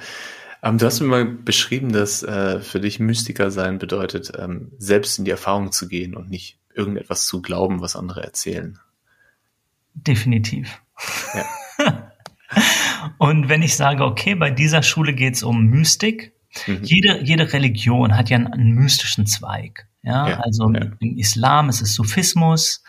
[0.63, 5.19] Ähm, du hast mir mal beschrieben, dass äh, für dich Mystiker sein bedeutet, ähm, selbst
[5.19, 8.79] in die Erfahrung zu gehen und nicht irgendetwas zu glauben, was andere erzählen.
[10.05, 10.81] Definitiv.
[11.33, 12.11] Ja.
[13.17, 16.33] und wenn ich sage, okay, bei dieser Schule geht es um Mystik,
[16.67, 16.83] mhm.
[16.83, 19.87] jede, jede Religion hat ja einen, einen mystischen Zweig.
[20.03, 20.81] Ja, ja also ja.
[20.99, 22.83] im Islam ist es Sufismus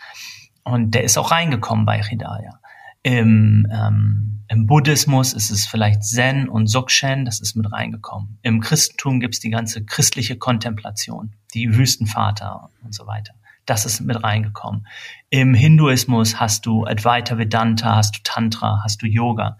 [0.63, 2.59] und der ist auch reingekommen bei Hidayah.
[3.01, 8.39] Im, ähm, Im Buddhismus ist es vielleicht Zen und Dzogchen, das ist mit reingekommen.
[8.41, 13.33] Im Christentum gibt es die ganze christliche Kontemplation, die Wüstenvater und so weiter.
[13.69, 14.87] Das ist mit reingekommen.
[15.29, 19.59] Im Hinduismus hast du Advaita Vedanta, hast du Tantra, hast du Yoga.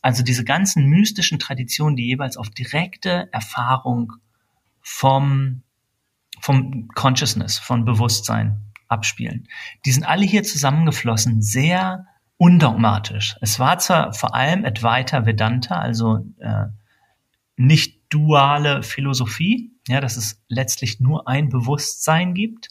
[0.00, 4.14] Also diese ganzen mystischen Traditionen, die jeweils auf direkte Erfahrung
[4.80, 5.60] vom,
[6.40, 9.46] vom Consciousness, von Bewusstsein abspielen.
[9.84, 12.06] Die sind alle hier zusammengeflossen, sehr
[12.38, 13.36] undogmatisch.
[13.42, 16.68] Es war zwar vor allem Advaita Vedanta, also äh,
[17.58, 22.70] nicht duale Philosophie, ja, dass es letztlich nur ein Bewusstsein gibt.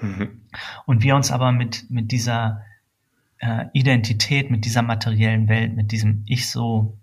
[0.00, 0.42] Mhm.
[0.86, 2.62] Und wir uns aber mit, mit dieser
[3.38, 6.96] äh, Identität, mit dieser materiellen Welt, mit diesem Ich so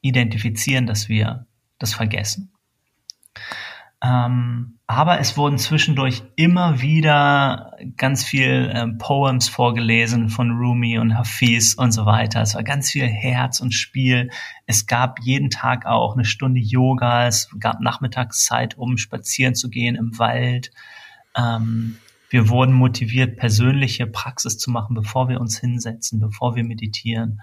[0.00, 1.46] identifizieren, dass wir
[1.78, 2.52] das vergessen.
[4.02, 11.16] Ähm, aber es wurden zwischendurch immer wieder ganz viel ähm, Poems vorgelesen von Rumi und
[11.18, 12.40] Hafiz und so weiter.
[12.40, 14.30] Es war ganz viel Herz und Spiel.
[14.66, 17.26] Es gab jeden Tag auch eine Stunde Yoga.
[17.26, 20.72] Es gab Nachmittagszeit, um spazieren zu gehen im Wald.
[21.36, 21.98] Ähm,
[22.30, 27.42] wir wurden motiviert, persönliche Praxis zu machen, bevor wir uns hinsetzen, bevor wir meditieren.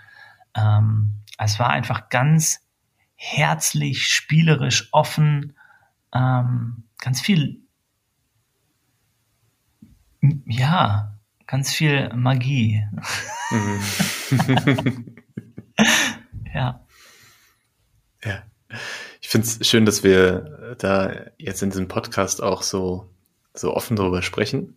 [0.56, 2.62] Ähm, es war einfach ganz
[3.16, 5.54] herzlich, spielerisch, offen
[6.14, 7.62] ähm, ganz viel,
[10.46, 12.84] ja, ganz viel Magie.
[13.52, 15.16] Mhm.
[16.54, 16.86] ja.
[18.24, 18.44] Ja.
[19.22, 23.14] Ich finde es schön, dass wir da jetzt in diesem Podcast auch so,
[23.58, 24.76] so offen darüber sprechen,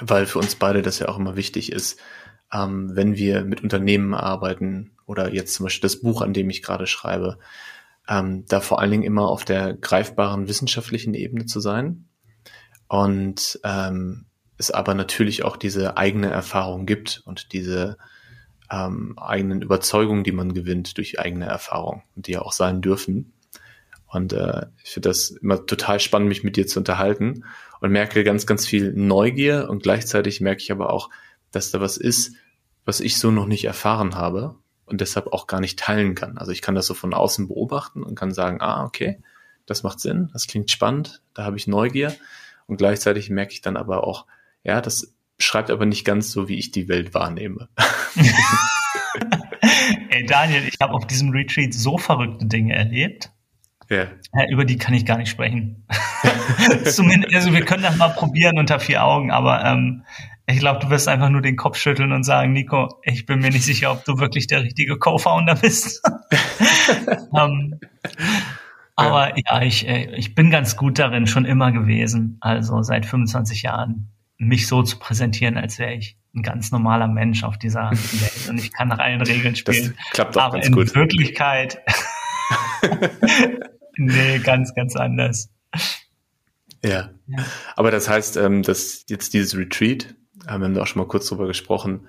[0.00, 2.00] weil für uns beide das ja auch immer wichtig ist,
[2.52, 6.62] ähm, wenn wir mit Unternehmen arbeiten oder jetzt zum Beispiel das Buch, an dem ich
[6.62, 7.38] gerade schreibe,
[8.08, 12.06] ähm, da vor allen Dingen immer auf der greifbaren wissenschaftlichen Ebene zu sein
[12.88, 17.96] und ähm, es aber natürlich auch diese eigene Erfahrung gibt und diese
[18.70, 23.32] ähm, eigenen Überzeugungen, die man gewinnt durch eigene Erfahrung die ja auch sein dürfen.
[24.06, 27.44] Und äh, ich finde das immer total spannend, mich mit dir zu unterhalten
[27.80, 31.10] und merke ganz, ganz viel Neugier und gleichzeitig merke ich aber auch,
[31.50, 32.34] dass da was ist,
[32.84, 36.38] was ich so noch nicht erfahren habe und deshalb auch gar nicht teilen kann.
[36.38, 39.20] Also ich kann das so von außen beobachten und kann sagen, ah, okay,
[39.66, 42.14] das macht Sinn, das klingt spannend, da habe ich Neugier
[42.66, 44.26] und gleichzeitig merke ich dann aber auch,
[44.64, 47.68] ja, das schreibt aber nicht ganz so, wie ich die Welt wahrnehme.
[50.10, 53.32] Ey Daniel, ich habe auf diesem Retreat so verrückte Dinge erlebt.
[53.90, 54.06] Ja.
[54.34, 54.48] ja.
[54.50, 55.84] über die kann ich gar nicht sprechen.
[56.84, 60.04] Zumindest, also wir können das mal probieren unter vier Augen, aber ähm,
[60.46, 63.50] ich glaube, du wirst einfach nur den Kopf schütteln und sagen, Nico, ich bin mir
[63.50, 66.02] nicht sicher, ob du wirklich der richtige Co-Founder bist.
[67.36, 67.78] ähm,
[68.96, 72.38] aber ja, ja ich, äh, ich bin ganz gut darin, schon immer gewesen.
[72.40, 77.44] Also seit 25 Jahren, mich so zu präsentieren, als wäre ich ein ganz normaler Mensch
[77.44, 79.94] auf dieser Welt und ich kann nach allen Regeln spielen.
[79.96, 80.94] Das klappt auch aber ganz in gut.
[80.94, 81.80] Wirklichkeit,
[84.06, 85.50] nee, ganz, ganz anders.
[86.82, 87.10] Ja.
[87.26, 87.44] ja.
[87.76, 90.14] Aber das heißt, ähm, dass jetzt dieses Retreat,
[90.46, 92.08] äh, wir haben da auch schon mal kurz drüber gesprochen,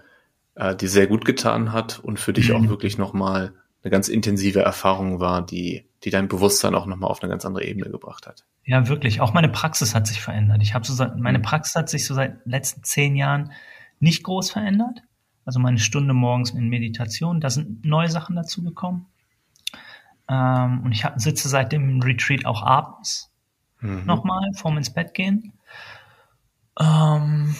[0.55, 2.55] äh, die sehr gut getan hat und für dich mhm.
[2.55, 7.21] auch wirklich nochmal eine ganz intensive Erfahrung war, die, die dein Bewusstsein auch nochmal auf
[7.21, 8.45] eine ganz andere Ebene gebracht hat.
[8.63, 9.21] Ja, wirklich.
[9.21, 10.61] Auch meine Praxis hat sich verändert.
[10.61, 11.43] Ich habe so meine mhm.
[11.43, 13.51] Praxis hat sich so seit letzten zehn Jahren
[13.99, 15.01] nicht groß verändert.
[15.45, 19.07] Also meine Stunde morgens in Meditation, da sind neue Sachen dazu gekommen.
[20.31, 23.31] Ähm, und ich hab, sitze seit dem Retreat auch abends
[23.81, 24.05] mhm.
[24.05, 25.53] nochmal vorm ins Bett gehen.
[26.79, 27.53] Ähm,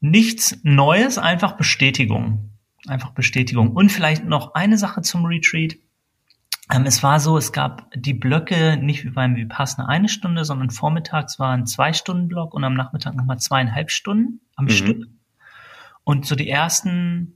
[0.00, 2.50] nichts Neues, einfach Bestätigung.
[2.88, 3.70] Einfach Bestätigung.
[3.72, 5.76] Und vielleicht noch eine Sache zum Retreat.
[6.72, 10.70] Ähm, es war so, es gab die Blöcke nicht wie beim Vipassana eine Stunde, sondern
[10.70, 14.70] vormittags war ein Zwei-Stunden-Block und am Nachmittag nochmal zweieinhalb Stunden am mhm.
[14.70, 15.06] Stück.
[16.02, 17.34] Und so die ersten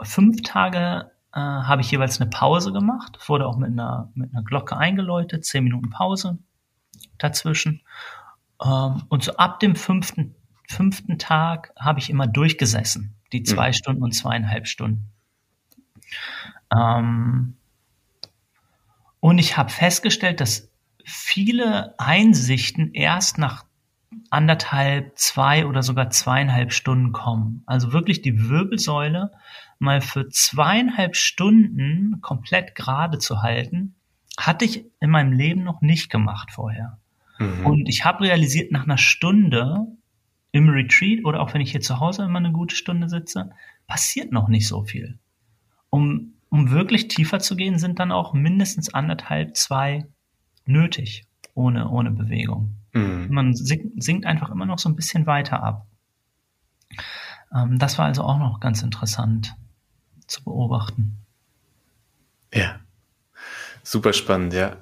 [0.00, 3.18] fünf Tage äh, habe ich jeweils eine Pause gemacht.
[3.28, 6.38] Wurde auch mit einer, mit einer Glocke eingeläutet, zehn Minuten Pause
[7.18, 7.82] dazwischen.
[8.64, 10.34] Ähm, und so ab dem fünften,
[10.68, 13.74] fünften Tag habe ich immer durchgesessen, die zwei mhm.
[13.74, 15.10] Stunden und zweieinhalb Stunden.
[16.74, 17.56] Ähm,
[19.20, 20.70] und ich habe festgestellt, dass
[21.04, 23.64] viele Einsichten erst nach
[24.30, 27.62] anderthalb, zwei oder sogar zweieinhalb Stunden kommen.
[27.66, 29.32] Also wirklich die Wirbelsäule
[29.78, 33.94] mal für zweieinhalb Stunden komplett gerade zu halten,
[34.36, 36.98] hatte ich in meinem Leben noch nicht gemacht vorher.
[37.38, 37.66] Mhm.
[37.66, 39.86] Und ich habe realisiert, nach einer Stunde
[40.52, 43.50] im Retreat oder auch wenn ich hier zu Hause immer eine gute Stunde sitze,
[43.86, 45.18] passiert noch nicht so viel.
[45.90, 50.06] Um, um wirklich tiefer zu gehen, sind dann auch mindestens anderthalb, zwei
[50.64, 52.74] nötig, ohne, ohne Bewegung.
[52.92, 53.28] Mhm.
[53.30, 55.86] Man sinkt, sinkt einfach immer noch so ein bisschen weiter ab.
[57.54, 59.56] Ähm, das war also auch noch ganz interessant
[60.28, 61.16] zu beobachten.
[62.54, 62.80] Ja,
[63.82, 64.76] super spannend, ja.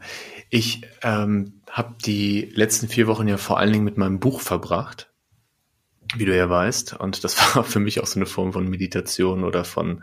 [0.51, 5.11] Ich ähm, habe die letzten vier Wochen ja vor allen Dingen mit meinem Buch verbracht,
[6.17, 6.95] wie du ja weißt.
[6.95, 10.03] Und das war für mich auch so eine Form von Meditation oder von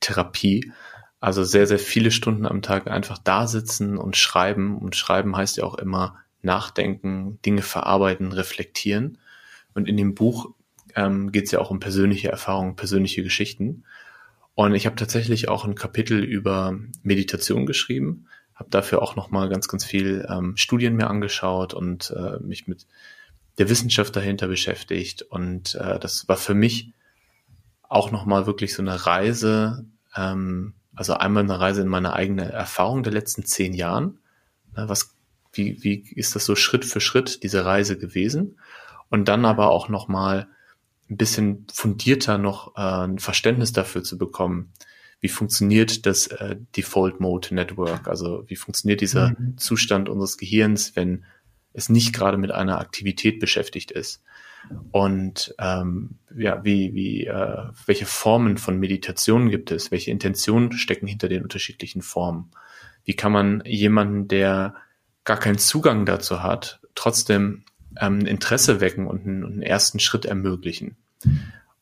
[0.00, 0.72] Therapie.
[1.20, 4.78] Also sehr, sehr viele Stunden am Tag einfach da sitzen und schreiben.
[4.78, 9.18] Und schreiben heißt ja auch immer nachdenken, Dinge verarbeiten, reflektieren.
[9.74, 10.54] Und in dem Buch
[10.94, 13.84] ähm, geht es ja auch um persönliche Erfahrungen, persönliche Geschichten.
[14.54, 19.68] Und ich habe tatsächlich auch ein Kapitel über Meditation geschrieben, habe dafür auch nochmal ganz,
[19.68, 22.86] ganz viel ähm, Studien mir angeschaut und äh, mich mit
[23.58, 25.22] der Wissenschaft dahinter beschäftigt.
[25.22, 26.92] Und äh, das war für mich
[27.88, 33.02] auch nochmal wirklich so eine Reise, ähm, also einmal eine Reise in meine eigene Erfahrung
[33.02, 34.18] der letzten zehn Jahren.
[34.76, 35.14] Ne, was,
[35.52, 38.58] wie, wie ist das so Schritt für Schritt, diese Reise gewesen?
[39.08, 40.48] Und dann aber auch nochmal
[41.10, 44.72] ein bisschen fundierter noch äh, ein Verständnis dafür zu bekommen,
[45.20, 49.58] wie funktioniert das äh, Default Mode Network, also wie funktioniert dieser mhm.
[49.58, 51.24] Zustand unseres Gehirns, wenn
[51.72, 54.22] es nicht gerade mit einer Aktivität beschäftigt ist.
[54.92, 59.90] Und ähm, ja, wie, wie, äh, welche Formen von Meditation gibt es?
[59.90, 62.50] Welche Intentionen stecken hinter den unterschiedlichen Formen?
[63.04, 64.74] Wie kann man jemanden, der
[65.24, 67.64] gar keinen Zugang dazu hat, trotzdem
[67.98, 70.96] ähm, Interesse wecken und einen, einen ersten Schritt ermöglichen?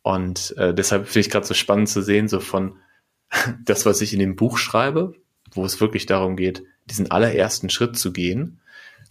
[0.03, 2.79] Und äh, deshalb finde ich gerade so spannend zu sehen, so von
[3.65, 5.13] das, was ich in dem Buch schreibe,
[5.53, 8.61] wo es wirklich darum geht, diesen allerersten Schritt zu gehen,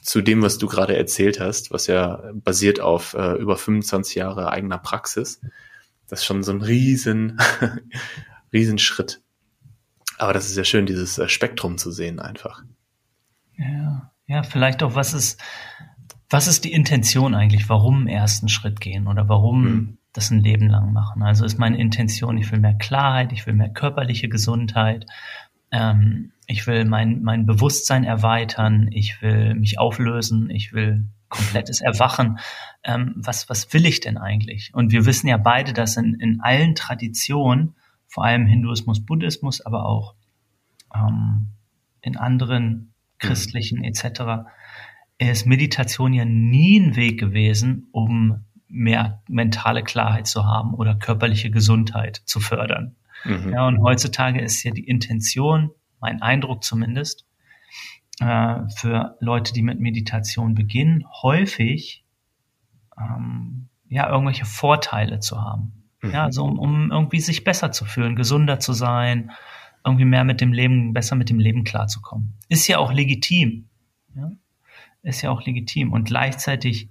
[0.02, 4.52] zu dem, was du gerade erzählt hast, was ja basiert auf äh, über 25 Jahre
[4.52, 5.42] eigener Praxis.
[6.08, 7.38] Das ist schon so ein riesen,
[8.54, 9.22] riesen Schritt.
[10.18, 12.63] Aber das ist ja schön, dieses äh, Spektrum zu sehen einfach.
[13.58, 15.40] Ja, ja, vielleicht auch, was ist,
[16.30, 17.70] was ist die Intention eigentlich?
[17.70, 21.21] Warum ersten Schritt gehen oder warum hm das ein Leben lang machen.
[21.21, 25.06] Also ist meine Intention, ich will mehr Klarheit, ich will mehr körperliche Gesundheit,
[25.71, 32.39] ähm, ich will mein, mein Bewusstsein erweitern, ich will mich auflösen, ich will komplettes Erwachen.
[32.84, 34.73] Ähm, was, was will ich denn eigentlich?
[34.73, 37.75] Und wir wissen ja beide, dass in, in allen Traditionen,
[38.08, 40.15] vor allem Hinduismus, Buddhismus, aber auch
[40.95, 41.53] ähm,
[42.01, 44.47] in anderen christlichen etc.,
[45.19, 51.49] ist Meditation ja nie ein Weg gewesen, um mehr mentale Klarheit zu haben oder körperliche
[51.49, 52.95] Gesundheit zu fördern.
[53.23, 53.53] Mhm.
[53.53, 57.25] Ja, und heutzutage ist ja die Intention, mein Eindruck zumindest,
[58.19, 62.03] äh, für Leute, die mit Meditation beginnen, häufig
[62.97, 65.84] ähm, ja irgendwelche Vorteile zu haben.
[66.01, 66.12] Mhm.
[66.12, 69.32] Ja, also um, um irgendwie sich besser zu fühlen, gesünder zu sein,
[69.86, 72.34] irgendwie mehr mit dem Leben, besser mit dem Leben klarzukommen.
[72.49, 73.69] Ist ja auch legitim.
[74.15, 74.32] Ja?
[75.03, 75.93] Ist ja auch legitim.
[75.93, 76.89] Und gleichzeitig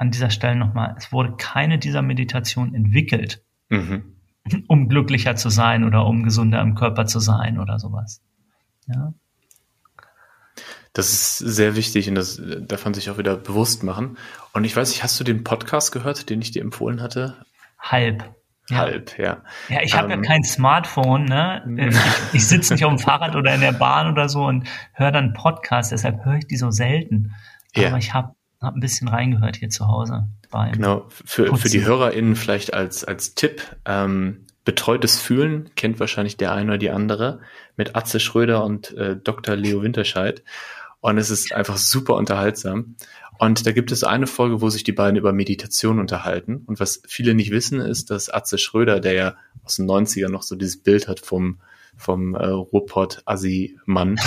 [0.00, 4.16] an dieser Stelle nochmal, es wurde keine dieser Meditationen entwickelt, mhm.
[4.66, 8.22] um glücklicher zu sein oder um gesunder im Körper zu sein oder sowas.
[8.86, 9.12] Ja.
[10.94, 14.16] Das ist sehr wichtig und das darf man sich auch wieder bewusst machen.
[14.54, 17.44] Und ich weiß nicht, hast du den Podcast gehört, den ich dir empfohlen hatte?
[17.78, 18.24] Halb.
[18.70, 18.78] Ja.
[18.78, 19.42] Halb, ja.
[19.68, 21.62] Ja, ich habe ähm, ja kein Smartphone, ne?
[21.76, 25.12] Ich, ich sitze nicht auf dem Fahrrad oder in der Bahn oder so und höre
[25.12, 27.34] dann Podcast, deshalb höre ich die so selten.
[27.76, 27.96] Aber ja.
[27.98, 30.28] ich habe hab ein bisschen reingehört hier zu Hause.
[30.72, 36.52] genau, für, für die HörerInnen vielleicht als, als Tipp, ähm, Betreutes Fühlen kennt wahrscheinlich der
[36.52, 37.40] eine oder die andere
[37.76, 39.56] mit Atze Schröder und äh, Dr.
[39.56, 40.44] Leo Winterscheid.
[41.00, 42.96] Und es ist einfach super unterhaltsam.
[43.38, 46.62] Und da gibt es eine Folge, wo sich die beiden über Meditation unterhalten.
[46.66, 50.42] Und was viele nicht wissen, ist, dass Atze Schröder, der ja aus den 90ern noch
[50.42, 51.58] so dieses Bild hat vom,
[51.96, 54.20] vom äh, Ruhrpott-Assi-Mann,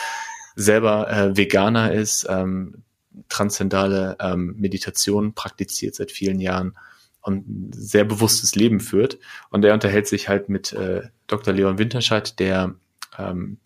[0.54, 2.84] selber äh, Veganer ist, ähm,
[3.28, 6.76] transzendale ähm, Meditation praktiziert seit vielen Jahren
[7.22, 9.18] und ein sehr bewusstes Leben führt.
[9.50, 11.52] Und er unterhält sich halt mit äh, Dr.
[11.52, 12.74] Leon Winterscheid, der
[13.18, 13.58] ähm,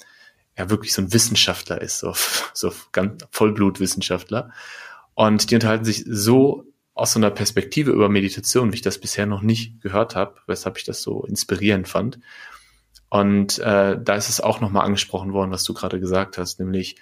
[0.57, 2.14] ja wirklich so ein Wissenschaftler ist, so,
[2.52, 4.50] so ganz Vollblutwissenschaftler.
[5.14, 9.26] Und die unterhalten sich so aus so einer Perspektive über Meditation, wie ich das bisher
[9.26, 12.20] noch nicht gehört habe, weshalb ich das so inspirierend fand.
[13.11, 16.96] Und äh, da ist es auch nochmal angesprochen worden, was du gerade gesagt hast, nämlich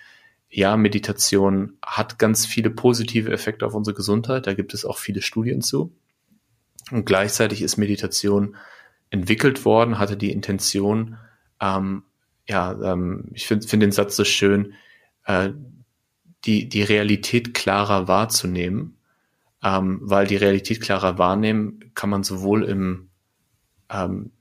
[0.55, 4.47] ja, Meditation hat ganz viele positive Effekte auf unsere Gesundheit.
[4.47, 5.97] Da gibt es auch viele Studien zu.
[6.91, 8.57] Und gleichzeitig ist Meditation
[9.09, 11.17] entwickelt worden, hatte die Intention,
[11.59, 12.03] ähm,
[12.47, 14.75] ja, ähm, ich finde find den Satz so schön,
[15.25, 15.51] äh,
[16.45, 18.99] die, die Realität klarer wahrzunehmen,
[19.63, 23.09] ähm, weil die Realität klarer wahrnehmen kann man sowohl im
[23.89, 24.33] ähm,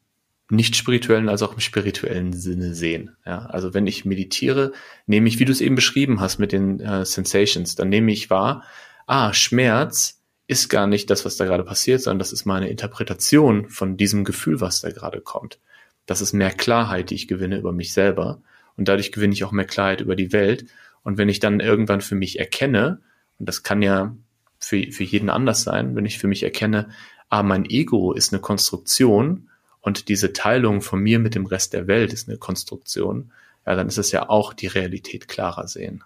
[0.51, 3.15] nicht spirituellen als auch im spirituellen Sinne sehen.
[3.25, 4.73] Ja, also wenn ich meditiere,
[5.07, 8.29] nehme ich, wie du es eben beschrieben hast mit den äh, Sensations, dann nehme ich
[8.29, 8.63] wahr,
[9.07, 13.69] ah, Schmerz ist gar nicht das, was da gerade passiert, sondern das ist meine Interpretation
[13.69, 15.59] von diesem Gefühl, was da gerade kommt.
[16.05, 18.41] Das ist mehr Klarheit, die ich gewinne über mich selber.
[18.75, 20.65] Und dadurch gewinne ich auch mehr Klarheit über die Welt.
[21.03, 22.99] Und wenn ich dann irgendwann für mich erkenne,
[23.39, 24.15] und das kann ja
[24.59, 26.89] für, für jeden anders sein, wenn ich für mich erkenne,
[27.29, 29.47] ah, mein Ego ist eine Konstruktion
[29.81, 33.31] und diese Teilung von mir mit dem Rest der Welt ist eine Konstruktion,
[33.65, 36.03] ja, dann ist es ja auch die Realität klarer sehen.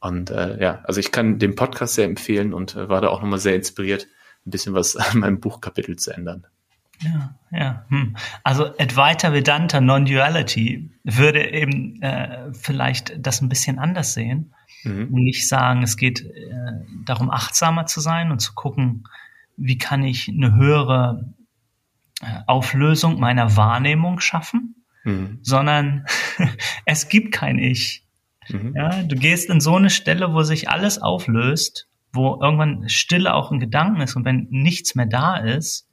[0.00, 3.20] Und äh, ja, also ich kann den Podcast sehr empfehlen und äh, war da auch
[3.20, 4.06] nochmal sehr inspiriert,
[4.46, 6.46] ein bisschen was an meinem Buchkapitel zu ändern.
[7.00, 7.84] Ja, ja.
[7.88, 8.16] Hm.
[8.42, 15.14] Also Advaita Vedanta Non-Duality würde eben äh, vielleicht das ein bisschen anders sehen mhm.
[15.14, 16.52] und nicht sagen, es geht äh,
[17.04, 19.04] darum, achtsamer zu sein und zu gucken,
[19.56, 21.24] wie kann ich eine höhere
[22.46, 25.38] Auflösung meiner Wahrnehmung schaffen, mhm.
[25.42, 26.04] sondern
[26.84, 28.04] es gibt kein Ich.
[28.48, 28.74] Mhm.
[28.74, 33.50] Ja, du gehst in so eine Stelle, wo sich alles auflöst, wo irgendwann Stille auch
[33.50, 35.88] ein Gedanken ist und wenn nichts mehr da ist,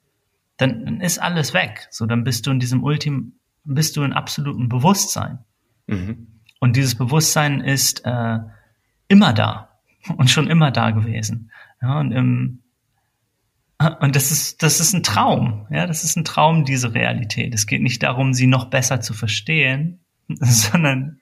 [0.56, 1.86] dann, dann ist alles weg.
[1.90, 3.34] So, dann bist du in diesem Ultim,
[3.64, 5.40] bist du in absolutem Bewusstsein.
[5.86, 6.40] Mhm.
[6.60, 8.38] Und dieses Bewusstsein ist äh,
[9.08, 9.78] immer da
[10.16, 11.50] und schon immer da gewesen.
[11.82, 12.62] Ja, und, im,
[14.00, 15.66] und das ist, das ist ein Traum.
[15.70, 17.54] Ja, das ist ein Traum, diese Realität.
[17.54, 21.20] Es geht nicht darum, sie noch besser zu verstehen, sondern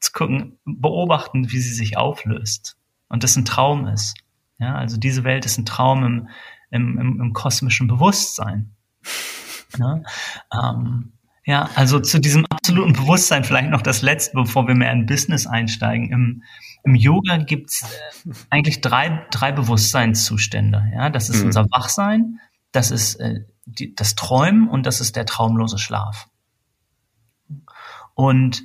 [0.00, 2.76] zu gucken, beobachten, wie sie sich auflöst.
[3.08, 4.14] Und das ein Traum ist.
[4.58, 6.28] Ja, also diese Welt ist ein Traum im,
[6.70, 8.74] im, im, im kosmischen Bewusstsein.
[9.78, 10.02] Ja,
[10.52, 11.12] ähm,
[11.44, 15.46] ja, also zu diesem absoluten Bewusstsein vielleicht noch das Letzte, bevor wir mehr in Business
[15.46, 16.10] einsteigen.
[16.10, 16.42] Im,
[16.86, 20.90] im Yoga gibt's äh, eigentlich drei, drei Bewusstseinszustände.
[20.94, 21.46] Ja, das ist mhm.
[21.46, 22.40] unser Wachsein,
[22.72, 26.28] das ist äh, die, das Träumen und das ist der traumlose Schlaf.
[28.14, 28.62] Und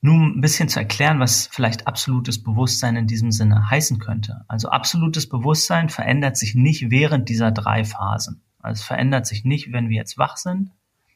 [0.00, 4.44] nun ein bisschen zu erklären, was vielleicht absolutes Bewusstsein in diesem Sinne heißen könnte.
[4.48, 8.42] Also absolutes Bewusstsein verändert sich nicht während dieser drei Phasen.
[8.60, 10.70] Also es verändert sich nicht, wenn wir jetzt wach sind.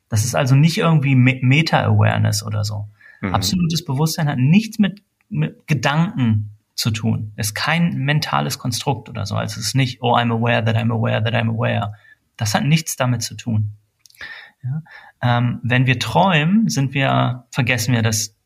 [0.08, 2.88] Das ist also nicht irgendwie Meta-Awareness oder so.
[3.20, 3.34] Mhm.
[3.34, 7.32] Absolutes Bewusstsein hat nichts mit, mit Gedanken zu tun.
[7.36, 9.34] Es ist kein mentales Konstrukt oder so.
[9.34, 11.94] Also es ist nicht, oh, I'm aware that I'm aware that I'm aware.
[12.36, 13.72] Das hat nichts damit zu tun.
[14.62, 14.82] Ja?
[15.20, 18.36] Ähm, wenn wir träumen, sind wir, vergessen wir das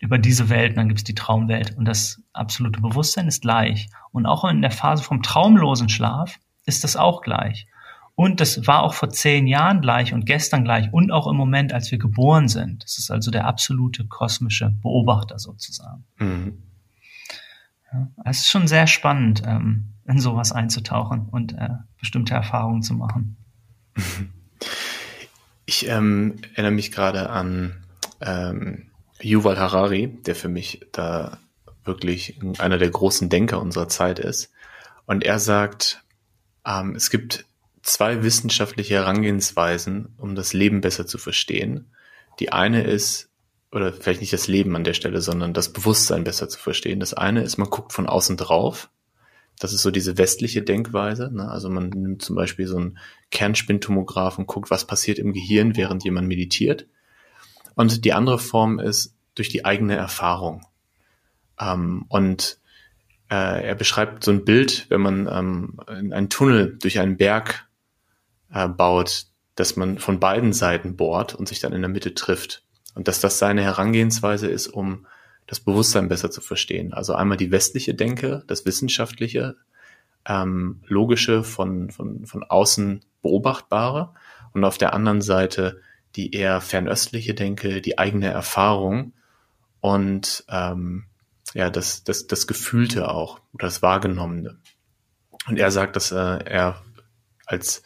[0.00, 1.76] über diese Welt, und dann gibt es die Traumwelt.
[1.78, 3.88] Und das absolute Bewusstsein ist gleich.
[4.12, 7.66] Und auch in der Phase vom traumlosen Schlaf ist das auch gleich.
[8.16, 11.72] Und das war auch vor zehn Jahren gleich und gestern gleich und auch im Moment,
[11.72, 12.84] als wir geboren sind.
[12.84, 16.04] Das ist also der absolute kosmische Beobachter sozusagen.
[16.18, 16.62] Mhm.
[17.92, 22.94] Ja, es ist schon sehr spannend, ähm, in sowas einzutauchen und äh, bestimmte Erfahrungen zu
[22.94, 23.36] machen.
[25.66, 27.84] Ich ähm, erinnere mich gerade an
[28.20, 28.90] ähm,
[29.22, 31.38] Yuval Harari, der für mich da
[31.84, 34.52] wirklich einer der großen Denker unserer Zeit ist.
[35.06, 36.02] Und er sagt,
[36.66, 37.46] ähm, es gibt
[37.84, 41.92] zwei wissenschaftliche Herangehensweisen, um das Leben besser zu verstehen.
[42.40, 43.30] Die eine ist,
[43.70, 46.98] oder vielleicht nicht das Leben an der Stelle, sondern das Bewusstsein besser zu verstehen.
[46.98, 48.90] Das eine ist, man guckt von außen drauf.
[49.58, 51.30] Das ist so diese westliche Denkweise.
[51.32, 51.48] Ne?
[51.48, 52.98] Also man nimmt zum Beispiel so einen
[53.30, 56.86] Kernspintomograph und guckt, was passiert im Gehirn, während jemand meditiert.
[57.74, 60.64] Und die andere Form ist durch die eigene Erfahrung.
[61.60, 62.58] Ähm, und
[63.30, 67.68] äh, er beschreibt so ein Bild, wenn man ähm, einen Tunnel durch einen Berg
[68.54, 69.26] äh, baut,
[69.56, 72.62] dass man von beiden Seiten bohrt und sich dann in der Mitte trifft.
[72.94, 75.06] Und dass das seine Herangehensweise ist, um
[75.46, 76.94] das Bewusstsein besser zu verstehen.
[76.94, 79.56] Also einmal die westliche Denke, das wissenschaftliche,
[80.26, 84.14] ähm, logische, von, von, von außen beobachtbare
[84.52, 85.80] und auf der anderen Seite
[86.16, 89.12] die eher fernöstliche Denke, die eigene Erfahrung
[89.80, 91.06] und ähm,
[91.52, 94.58] ja, das, das, das Gefühlte auch das Wahrgenommene.
[95.46, 96.82] Und er sagt, dass äh, er
[97.44, 97.82] als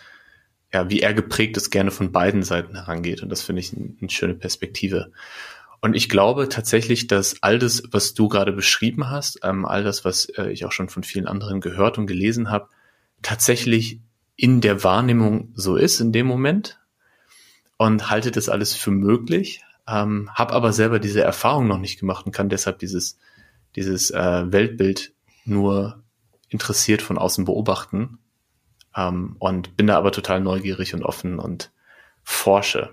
[0.73, 3.23] ja, wie er geprägt ist, gerne von beiden Seiten herangeht.
[3.23, 5.12] Und das finde ich eine ein schöne Perspektive.
[5.81, 10.05] Und ich glaube tatsächlich, dass all das, was du gerade beschrieben hast, ähm, all das,
[10.05, 12.69] was äh, ich auch schon von vielen anderen gehört und gelesen habe,
[13.23, 14.01] tatsächlich
[14.37, 16.79] in der Wahrnehmung so ist in dem Moment
[17.77, 22.27] und halte das alles für möglich, ähm, habe aber selber diese Erfahrung noch nicht gemacht
[22.27, 23.19] und kann deshalb dieses,
[23.77, 25.12] dieses äh, Weltbild
[25.45, 26.03] nur
[26.49, 28.19] interessiert von außen beobachten
[28.99, 31.70] ähm, und bin da aber total neugierig und offen und
[32.24, 32.90] forsche.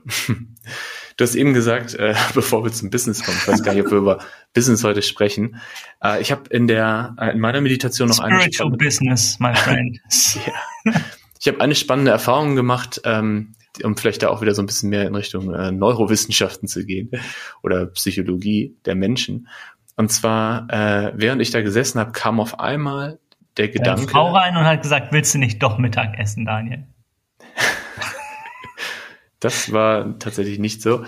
[1.17, 3.91] Du hast eben gesagt, äh, bevor wir zum Business kommen, ich weiß gar nicht, ob
[3.91, 4.19] wir über
[4.53, 5.61] Business heute sprechen.
[6.03, 9.55] Äh, ich habe in der äh, in meiner Meditation noch Spiritual eine spannende, Business, my
[9.55, 9.99] friend.
[10.45, 10.93] ja.
[11.39, 14.89] Ich habe eine spannende Erfahrung gemacht, ähm, um vielleicht da auch wieder so ein bisschen
[14.89, 17.11] mehr in Richtung äh, Neurowissenschaften zu gehen
[17.61, 19.47] oder Psychologie der Menschen.
[19.97, 23.19] Und zwar, äh, während ich da gesessen habe, kam auf einmal
[23.57, 24.01] der Gedanke.
[24.01, 26.87] Eine Frau rein und hat gesagt, willst du nicht doch Mittag essen, Daniel?
[29.41, 31.05] Das war tatsächlich nicht so.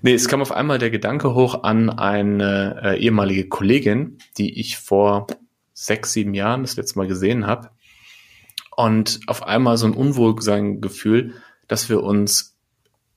[0.00, 4.76] Nee, es kam auf einmal der Gedanke hoch an eine äh, ehemalige Kollegin, die ich
[4.76, 5.26] vor
[5.72, 7.70] sechs, sieben Jahren das letzte Mal gesehen habe.
[8.76, 11.34] Und auf einmal so ein Unwohlsein-Gefühl,
[11.66, 12.56] dass wir uns,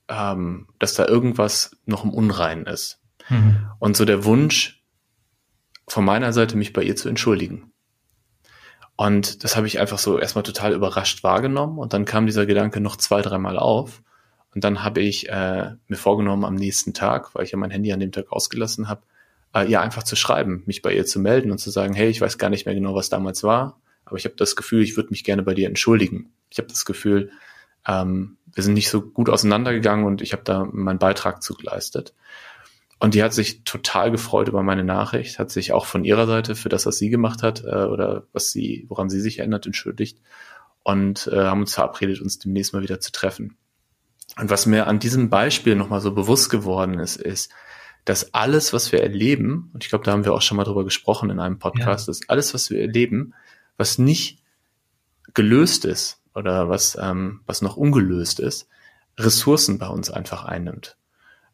[0.08, 3.00] ähm, dass da irgendwas noch im Unreinen ist.
[3.28, 3.68] Mhm.
[3.78, 4.82] Und so der Wunsch
[5.86, 7.72] von meiner Seite, mich bei ihr zu entschuldigen.
[9.00, 11.78] Und das habe ich einfach so erstmal total überrascht wahrgenommen.
[11.78, 14.02] Und dann kam dieser Gedanke noch zwei, dreimal auf.
[14.54, 17.94] Und dann habe ich äh, mir vorgenommen, am nächsten Tag, weil ich ja mein Handy
[17.94, 19.00] an dem Tag ausgelassen habe,
[19.54, 22.20] äh, ja einfach zu schreiben, mich bei ihr zu melden und zu sagen, hey, ich
[22.20, 25.08] weiß gar nicht mehr genau, was damals war, aber ich habe das Gefühl, ich würde
[25.08, 26.34] mich gerne bei dir entschuldigen.
[26.50, 27.30] Ich habe das Gefühl,
[27.88, 32.12] ähm, wir sind nicht so gut auseinandergegangen und ich habe da meinen Beitrag zugeleistet.
[33.00, 36.54] Und die hat sich total gefreut über meine Nachricht, hat sich auch von ihrer Seite
[36.54, 40.20] für das, was sie gemacht hat äh, oder was sie, woran sie sich erinnert, entschuldigt
[40.82, 43.56] und äh, haben uns verabredet, uns demnächst mal wieder zu treffen.
[44.38, 47.50] Und was mir an diesem Beispiel nochmal so bewusst geworden ist, ist,
[48.04, 50.84] dass alles, was wir erleben, und ich glaube, da haben wir auch schon mal drüber
[50.84, 52.10] gesprochen in einem Podcast, ja.
[52.10, 53.32] dass alles, was wir erleben,
[53.78, 54.42] was nicht
[55.32, 58.68] gelöst ist oder was, ähm, was noch ungelöst ist,
[59.18, 60.98] Ressourcen bei uns einfach einnimmt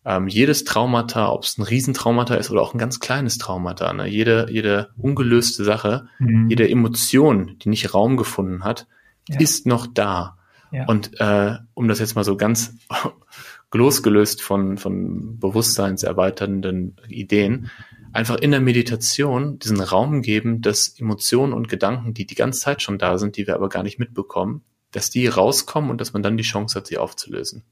[0.07, 4.07] ähm, jedes Traumata, ob es ein Riesentraumata ist oder auch ein ganz kleines Traumata, ne?
[4.07, 6.49] jede, jede ungelöste Sache, mhm.
[6.49, 8.87] jede Emotion, die nicht Raum gefunden hat,
[9.29, 9.41] ja.
[9.41, 10.39] ist noch da.
[10.71, 10.87] Ja.
[10.87, 12.75] Und äh, um das jetzt mal so ganz
[13.75, 17.71] losgelöst von, von bewusstseinserweiternden Ideen,
[18.13, 22.81] einfach in der Meditation diesen Raum geben, dass Emotionen und Gedanken, die die ganze Zeit
[22.81, 26.23] schon da sind, die wir aber gar nicht mitbekommen, dass die rauskommen und dass man
[26.23, 27.65] dann die Chance hat, sie aufzulösen.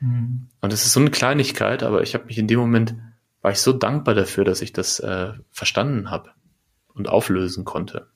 [0.00, 0.48] Mhm.
[0.60, 2.94] Und es ist so eine Kleinigkeit, aber ich habe mich in dem Moment,
[3.42, 6.30] war ich so dankbar dafür, dass ich das äh, verstanden habe
[6.94, 8.08] und auflösen konnte.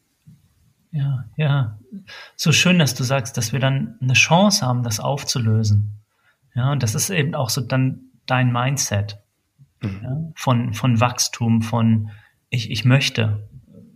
[0.90, 1.78] Ja, ja.
[2.36, 6.00] So schön, dass du sagst, dass wir dann eine Chance haben, das aufzulösen.
[6.54, 9.18] Ja, und das ist eben auch so dann dein Mindset
[9.82, 10.00] mhm.
[10.02, 12.10] ja, von, von Wachstum, von
[12.48, 13.48] ich, ich möchte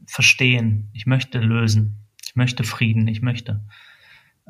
[0.07, 3.61] verstehen, ich möchte lösen, ich möchte Frieden, ich möchte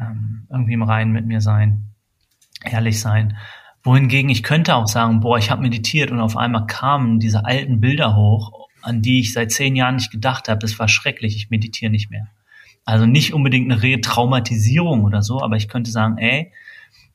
[0.01, 1.89] ähm, irgendwie im Reinen mit mir sein
[2.65, 3.37] ehrlich sein.
[3.83, 7.81] Wohingegen ich könnte auch sagen, boah, ich habe meditiert und auf einmal kamen diese alten
[7.81, 10.59] Bilder hoch, an die ich seit zehn Jahren nicht gedacht habe.
[10.59, 12.29] Das war schrecklich, ich meditiere nicht mehr.
[12.85, 16.53] Also nicht unbedingt eine Retraumatisierung oder so, aber ich könnte sagen, ey,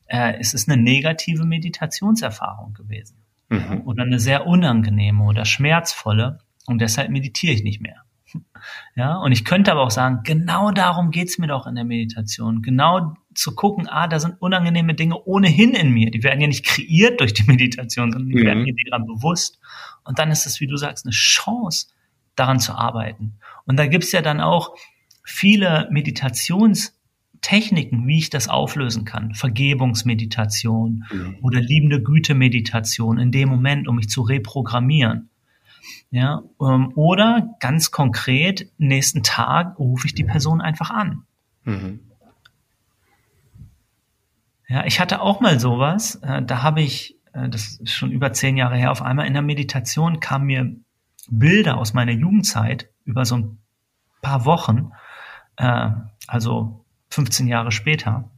[0.06, 3.16] äh, es ist eine negative Meditationserfahrung gewesen.
[3.48, 3.82] Mhm.
[3.84, 8.03] Oder eine sehr unangenehme oder schmerzvolle und deshalb meditiere ich nicht mehr.
[8.94, 12.62] Ja, und ich könnte aber auch sagen, genau darum geht's mir doch in der Meditation.
[12.62, 16.10] Genau zu gucken, ah, da sind unangenehme Dinge ohnehin in mir.
[16.10, 18.46] Die werden ja nicht kreiert durch die Meditation, sondern die mhm.
[18.46, 19.58] werden mir daran bewusst.
[20.04, 21.88] Und dann ist es, wie du sagst, eine Chance,
[22.36, 23.34] daran zu arbeiten.
[23.64, 24.76] Und da gibt's ja dann auch
[25.24, 29.34] viele Meditationstechniken, wie ich das auflösen kann.
[29.34, 31.36] Vergebungsmeditation mhm.
[31.42, 35.30] oder liebende Güte-Meditation in dem Moment, um mich zu reprogrammieren.
[36.10, 41.24] Ja, ähm, oder ganz konkret, nächsten Tag rufe ich die Person einfach an.
[41.64, 42.00] Mhm.
[44.68, 48.32] Ja, ich hatte auch mal sowas, äh, da habe ich, äh, das ist schon über
[48.32, 50.74] zehn Jahre her, auf einmal in der Meditation kamen mir
[51.28, 53.58] Bilder aus meiner Jugendzeit über so ein
[54.22, 54.92] paar Wochen,
[55.56, 55.90] äh,
[56.26, 58.30] also 15 Jahre später,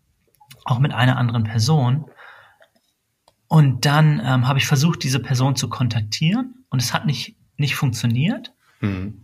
[0.64, 2.07] auch mit einer anderen Person.
[3.49, 7.77] Und dann ähm, habe ich versucht, diese Person zu kontaktieren und es hat nicht nicht
[7.77, 8.53] funktioniert.
[8.81, 9.23] Mhm.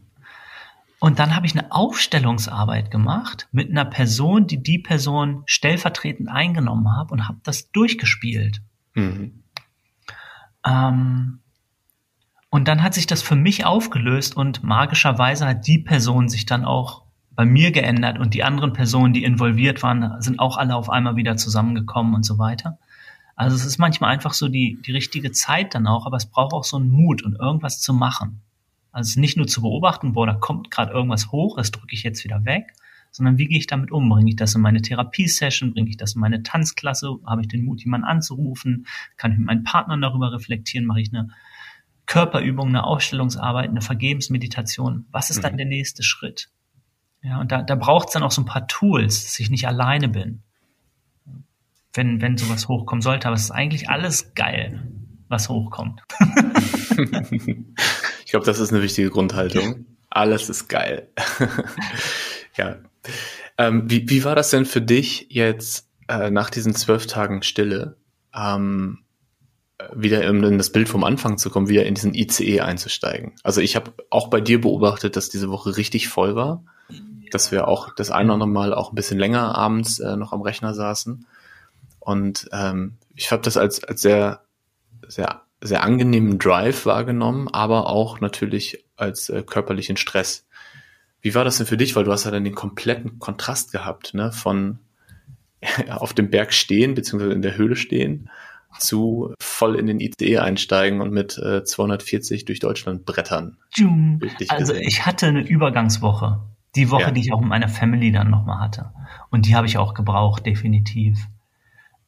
[0.98, 6.96] Und dann habe ich eine Aufstellungsarbeit gemacht mit einer Person, die die Person stellvertretend eingenommen
[6.96, 8.62] habe und habe das durchgespielt.
[8.94, 9.42] Mhm.
[10.64, 11.40] Ähm,
[12.50, 16.64] und dann hat sich das für mich aufgelöst und magischerweise hat die Person sich dann
[16.64, 17.02] auch
[17.34, 21.16] bei mir geändert und die anderen Personen, die involviert waren, sind auch alle auf einmal
[21.16, 22.78] wieder zusammengekommen und so weiter.
[23.42, 26.52] Also es ist manchmal einfach so die, die richtige Zeit dann auch, aber es braucht
[26.52, 28.40] auch so einen Mut und irgendwas zu machen.
[28.92, 32.22] Also nicht nur zu beobachten, boah, da kommt gerade irgendwas hoch, das drücke ich jetzt
[32.24, 32.74] wieder weg,
[33.10, 34.08] sondern wie gehe ich damit um?
[34.08, 35.74] Bringe ich das in meine Therapiesession?
[35.74, 37.16] Bringe ich das in meine Tanzklasse?
[37.26, 38.86] Habe ich den Mut, jemanden anzurufen?
[39.16, 40.86] Kann ich mit meinen Partnern darüber reflektieren?
[40.86, 41.30] Mache ich eine
[42.06, 45.06] Körperübung, eine Ausstellungsarbeit, eine Vergebensmeditation?
[45.10, 45.58] Was ist dann mhm.
[45.58, 46.50] der nächste Schritt?
[47.22, 49.66] Ja, und da, da braucht es dann auch so ein paar Tools, dass ich nicht
[49.66, 50.42] alleine bin,
[51.94, 53.26] wenn, wenn sowas hochkommen sollte.
[53.26, 54.86] Aber es ist eigentlich alles geil,
[55.28, 56.02] was hochkommt.
[58.24, 59.86] ich glaube, das ist eine wichtige Grundhaltung.
[60.10, 61.08] Alles ist geil.
[62.56, 62.76] ja.
[63.58, 67.96] Ähm, wie, wie war das denn für dich jetzt äh, nach diesen zwölf Tagen Stille?
[68.34, 68.98] Ähm,
[69.94, 73.32] wieder in das Bild vom Anfang zu kommen, wieder in diesen ICE einzusteigen.
[73.42, 76.62] Also ich habe auch bei dir beobachtet, dass diese Woche richtig voll war
[77.32, 80.32] dass wir auch das eine oder andere Mal auch ein bisschen länger abends äh, noch
[80.32, 81.26] am Rechner saßen.
[82.04, 84.42] Und ähm, ich habe das als, als sehr,
[85.06, 90.46] sehr, sehr angenehmen Drive wahrgenommen, aber auch natürlich als äh, körperlichen Stress.
[91.20, 91.94] Wie war das denn für dich?
[91.94, 94.32] Weil du hast ja dann den kompletten Kontrast gehabt, ne?
[94.32, 94.80] Von
[95.90, 98.28] auf dem Berg stehen, beziehungsweise in der Höhle stehen,
[98.78, 103.58] zu voll in den ICE einsteigen und mit äh, 240 durch Deutschland brettern.
[104.48, 106.40] Also ich hatte eine Übergangswoche.
[106.74, 107.10] Die Woche, ja.
[107.10, 108.92] die ich auch mit meiner Family dann nochmal hatte.
[109.30, 111.18] Und die habe ich auch gebraucht, definitiv.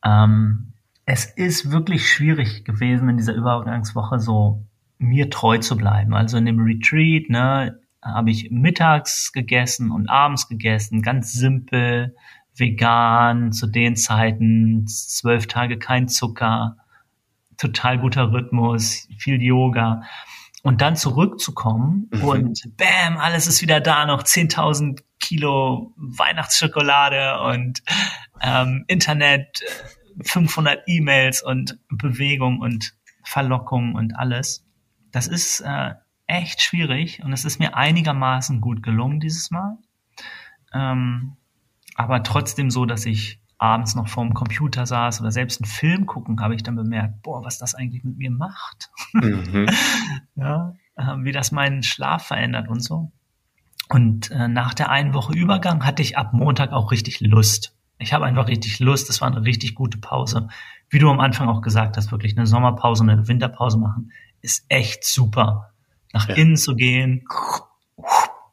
[0.04, 0.72] Ähm,
[1.06, 4.64] es ist wirklich schwierig gewesen, in dieser Übergangswoche so
[4.98, 6.14] mir treu zu bleiben.
[6.14, 12.14] Also in dem Retreat, ne, habe ich mittags gegessen und abends gegessen, ganz simpel,
[12.56, 16.76] vegan, zu den Zeiten, zwölf Tage kein Zucker,
[17.56, 20.02] total guter Rhythmus, viel Yoga
[20.64, 22.24] und dann zurückzukommen mhm.
[22.24, 27.82] und bam, alles ist wieder da, noch 10.000 Kilo Weihnachtsschokolade und
[28.40, 29.62] ähm, Internet,
[30.22, 34.64] 500 E-Mails und Bewegung und Verlockung und alles.
[35.12, 35.92] Das ist äh,
[36.26, 39.76] echt schwierig und es ist mir einigermaßen gut gelungen dieses Mal.
[40.72, 41.36] Ähm,
[41.94, 46.40] aber trotzdem so, dass ich abends noch vorm Computer saß oder selbst einen Film gucken,
[46.40, 48.90] habe ich dann bemerkt, boah, was das eigentlich mit mir macht.
[49.14, 49.66] Mhm.
[50.34, 53.10] ja, äh, wie das meinen Schlaf verändert und so.
[53.88, 57.74] Und äh, nach der einen Woche Übergang hatte ich ab Montag auch richtig Lust.
[57.98, 59.08] Ich habe einfach richtig Lust.
[59.08, 60.48] Das war eine richtig gute Pause.
[60.90, 64.12] Wie du am Anfang auch gesagt hast, wirklich eine Sommerpause, eine Winterpause machen,
[64.42, 65.70] ist echt super.
[66.12, 66.34] Nach ja.
[66.34, 67.24] innen zu gehen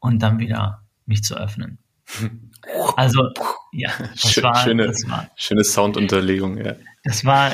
[0.00, 1.78] und dann wieder mich zu öffnen.
[2.96, 3.28] Also,
[3.72, 6.74] ja, das Schön, war, schöne, das war, schöne Soundunterlegung, ja.
[7.04, 7.50] Das war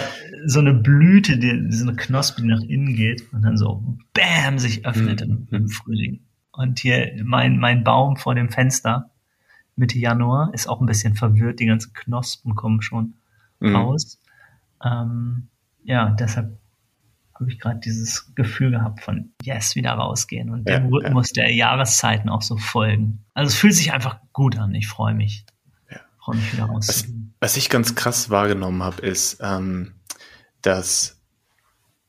[0.47, 3.83] so eine Blüte, die, so eine Knospe, die nach innen geht und dann so
[4.13, 5.49] BAM sich öffnet mhm.
[5.51, 6.21] im, im, Frühling.
[6.53, 9.11] Und hier mein, mein Baum vor dem Fenster
[9.77, 13.15] Mitte Januar ist auch ein bisschen verwirrt, die ganzen Knospen kommen schon
[13.61, 13.77] mhm.
[13.77, 14.21] raus.
[14.85, 15.49] Ähm,
[15.85, 16.59] ja, deshalb
[17.41, 21.45] habe ich gerade dieses Gefühl gehabt von yes, wieder rausgehen und ja, dem Rhythmus ja.
[21.45, 23.25] der Jahreszeiten auch so folgen.
[23.35, 24.75] Also es fühlt sich einfach gut an.
[24.75, 25.45] Ich freue mich.
[25.91, 26.01] Ja.
[26.19, 27.35] Freue mich wieder rauszugehen.
[27.39, 29.95] Was, was ich ganz krass wahrgenommen habe, ist, ähm,
[30.63, 31.21] dass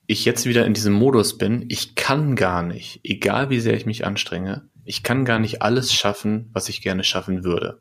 [0.07, 3.85] ich jetzt wieder in diesem Modus bin, ich kann gar nicht, egal wie sehr ich
[3.85, 7.79] mich anstrenge, ich kann gar nicht alles schaffen, was ich gerne schaffen würde.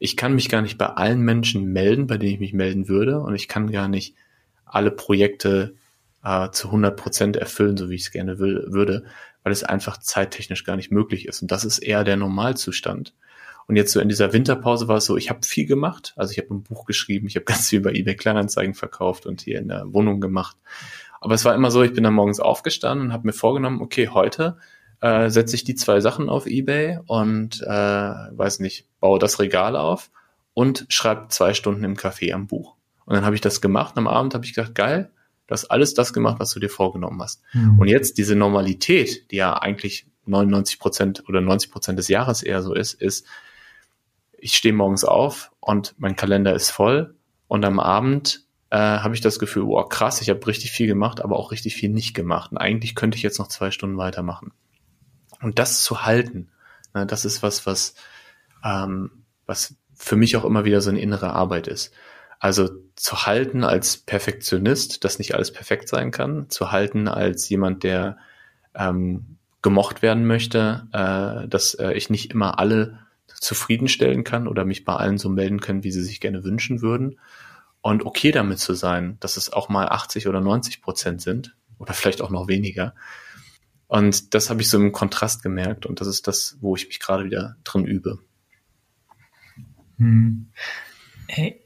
[0.00, 3.20] Ich kann mich gar nicht bei allen Menschen melden, bei denen ich mich melden würde,
[3.20, 4.16] und ich kann gar nicht
[4.64, 5.76] alle Projekte
[6.24, 9.04] äh, zu 100 Prozent erfüllen, so wie ich es gerne will, würde,
[9.42, 11.42] weil es einfach zeittechnisch gar nicht möglich ist.
[11.42, 13.14] Und das ist eher der Normalzustand.
[13.66, 16.12] Und jetzt so in dieser Winterpause war es so, ich habe viel gemacht.
[16.16, 19.42] Also ich habe ein Buch geschrieben, ich habe ganz viel bei eBay Kleinanzeigen verkauft und
[19.42, 20.56] hier in der Wohnung gemacht.
[21.20, 24.08] Aber es war immer so, ich bin dann morgens aufgestanden und habe mir vorgenommen, okay,
[24.08, 24.58] heute
[25.00, 29.76] äh, setze ich die zwei Sachen auf eBay und äh, weiß nicht, baue das Regal
[29.76, 30.10] auf
[30.52, 32.76] und schreibe zwei Stunden im Café am Buch.
[33.06, 33.96] Und dann habe ich das gemacht.
[33.96, 35.10] Am Abend habe ich gedacht, geil,
[35.46, 37.42] Du hast alles das gemacht, was du dir vorgenommen hast.
[37.52, 37.78] Mhm.
[37.78, 42.62] Und jetzt diese Normalität, die ja eigentlich 99 Prozent oder 90 Prozent des Jahres eher
[42.62, 43.26] so ist, ist,
[44.38, 47.14] ich stehe morgens auf und mein Kalender ist voll
[47.48, 51.22] und am Abend äh, habe ich das Gefühl, wow, krass, ich habe richtig viel gemacht,
[51.22, 52.52] aber auch richtig viel nicht gemacht.
[52.52, 54.52] Und eigentlich könnte ich jetzt noch zwei Stunden weitermachen.
[55.40, 56.50] Und das zu halten,
[56.94, 57.94] ne, das ist was, was,
[58.64, 61.92] ähm, was für mich auch immer wieder so eine innere Arbeit ist.
[62.44, 67.84] Also zu halten als Perfektionist, dass nicht alles perfekt sein kann, zu halten als jemand,
[67.84, 68.18] der
[68.74, 74.84] ähm, gemocht werden möchte, äh, dass äh, ich nicht immer alle zufriedenstellen kann oder mich
[74.84, 77.18] bei allen so melden können, wie sie sich gerne wünschen würden.
[77.80, 81.94] Und okay damit zu sein, dass es auch mal 80 oder 90 Prozent sind oder
[81.94, 82.94] vielleicht auch noch weniger.
[83.86, 87.00] Und das habe ich so im Kontrast gemerkt und das ist das, wo ich mich
[87.00, 88.18] gerade wieder drin übe.
[89.96, 90.50] Hm.
[91.26, 91.63] Hey,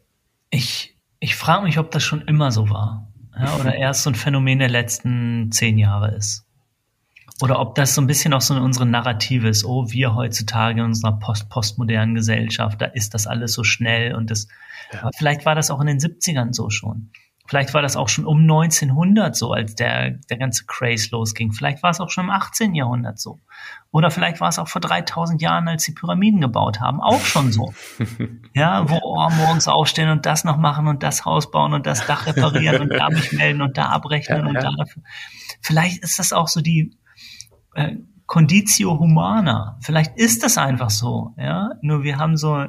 [0.50, 3.08] ich, ich frage mich, ob das schon immer so war.
[3.38, 6.44] Ja, oder erst so ein Phänomen der letzten zehn Jahre ist.
[7.40, 10.86] Oder ob das so ein bisschen auch so unsere Narrative ist, oh, wir heutzutage in
[10.86, 14.48] unserer post postmodernen Gesellschaft, da ist das alles so schnell und das,
[14.92, 15.08] ja.
[15.16, 17.10] vielleicht war das auch in den 70ern so schon.
[17.48, 21.52] Vielleicht war das auch schon um 1900 so, als der, der ganze Craze losging.
[21.52, 22.74] Vielleicht war es auch schon im 18.
[22.74, 23.40] Jahrhundert so.
[23.90, 27.50] Oder vielleicht war es auch vor 3000 Jahren, als die Pyramiden gebaut haben, auch schon
[27.50, 27.72] so.
[28.54, 32.06] Ja, wo oh, morgens aufstehen und das noch machen und das Haus bauen und das
[32.06, 34.60] Dach reparieren und da mich melden und da abrechnen ja, und ja.
[34.60, 35.02] da dafür.
[35.62, 36.98] Vielleicht ist das auch so die
[37.74, 37.96] äh,
[38.26, 39.78] Conditio Humana.
[39.80, 41.32] Vielleicht ist das einfach so.
[41.38, 42.66] Ja, nur wir haben so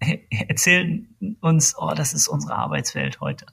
[0.30, 1.06] erzählen
[1.42, 3.44] uns, oh, das ist unsere Arbeitswelt heute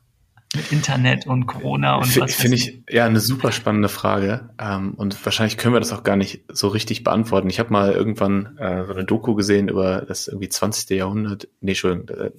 [0.57, 2.35] mit Internet und Corona und F was.
[2.35, 4.49] Finde ich ja eine super spannende Frage.
[4.59, 7.49] Ähm, und wahrscheinlich können wir das auch gar nicht so richtig beantworten.
[7.49, 10.89] Ich habe mal irgendwann äh, so eine Doku gesehen über das irgendwie 20.
[10.89, 12.31] Jahrhundert, nee, Entschuldigung, äh,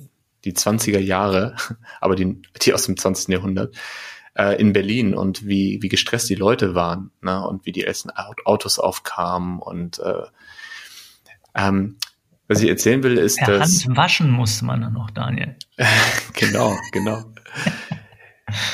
[0.44, 1.56] die 20er Jahre,
[2.00, 3.28] aber die, die aus dem 20.
[3.28, 3.74] Jahrhundert
[4.34, 7.46] äh, in Berlin und wie, wie gestresst die Leute waren ne?
[7.46, 10.22] und wie die ersten Autos aufkamen und äh,
[11.54, 11.96] ähm,
[12.48, 13.84] was ich erzählen will, ist, per dass.
[13.84, 15.54] Hand waschen musste man dann noch, Daniel.
[16.34, 17.22] genau, genau.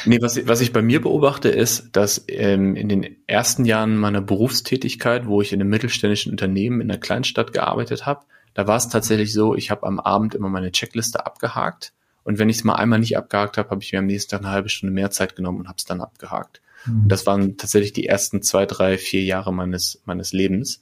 [0.05, 4.21] Nee, was, was ich bei mir beobachte, ist, dass ähm, in den ersten Jahren meiner
[4.21, 8.89] Berufstätigkeit, wo ich in einem mittelständischen Unternehmen in einer Kleinstadt gearbeitet habe, da war es
[8.89, 11.93] tatsächlich so, ich habe am Abend immer meine Checkliste abgehakt
[12.25, 14.41] und wenn ich es mal einmal nicht abgehakt habe, habe ich mir am nächsten Tag
[14.41, 16.63] eine halbe Stunde mehr Zeit genommen und habe es dann abgehakt.
[16.87, 17.03] Mhm.
[17.03, 20.81] Und das waren tatsächlich die ersten zwei, drei, vier Jahre meines meines Lebens,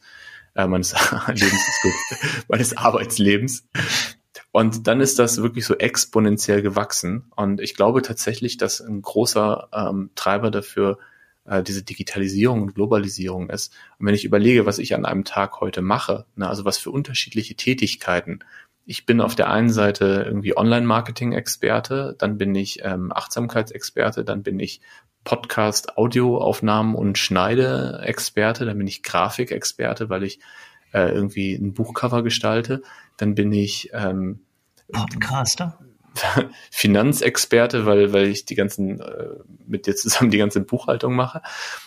[0.55, 0.93] äh, meines
[1.27, 2.19] Lebens ist gut,
[2.49, 3.67] meines Arbeitslebens.
[4.53, 7.33] Und dann ist das wirklich so exponentiell gewachsen.
[7.35, 10.99] Und ich glaube tatsächlich, dass ein großer ähm, Treiber dafür
[11.47, 13.75] äh, diese Digitalisierung und Globalisierung ist.
[13.99, 16.91] Und wenn ich überlege, was ich an einem Tag heute mache, ne, also was für
[16.91, 18.41] unterschiedliche Tätigkeiten.
[18.85, 24.61] Ich bin auf der einen Seite irgendwie Online-Marketing-Experte, dann bin ich ähm, Achtsamkeitsexperte, dann bin
[24.61, 24.81] ich
[25.25, 30.41] Podcast, Audioaufnahmen und Schneide-Experte, dann bin ich Grafikexperte, weil ich
[30.93, 32.83] äh, irgendwie ein Buchcover gestalte.
[33.23, 34.41] Dann bin ich ähm,
[34.93, 35.79] Podcaster.
[36.73, 39.29] Finanzexperte, weil, weil ich die ganzen, äh,
[39.65, 41.41] mit dir zusammen die ganze Buchhaltung mache.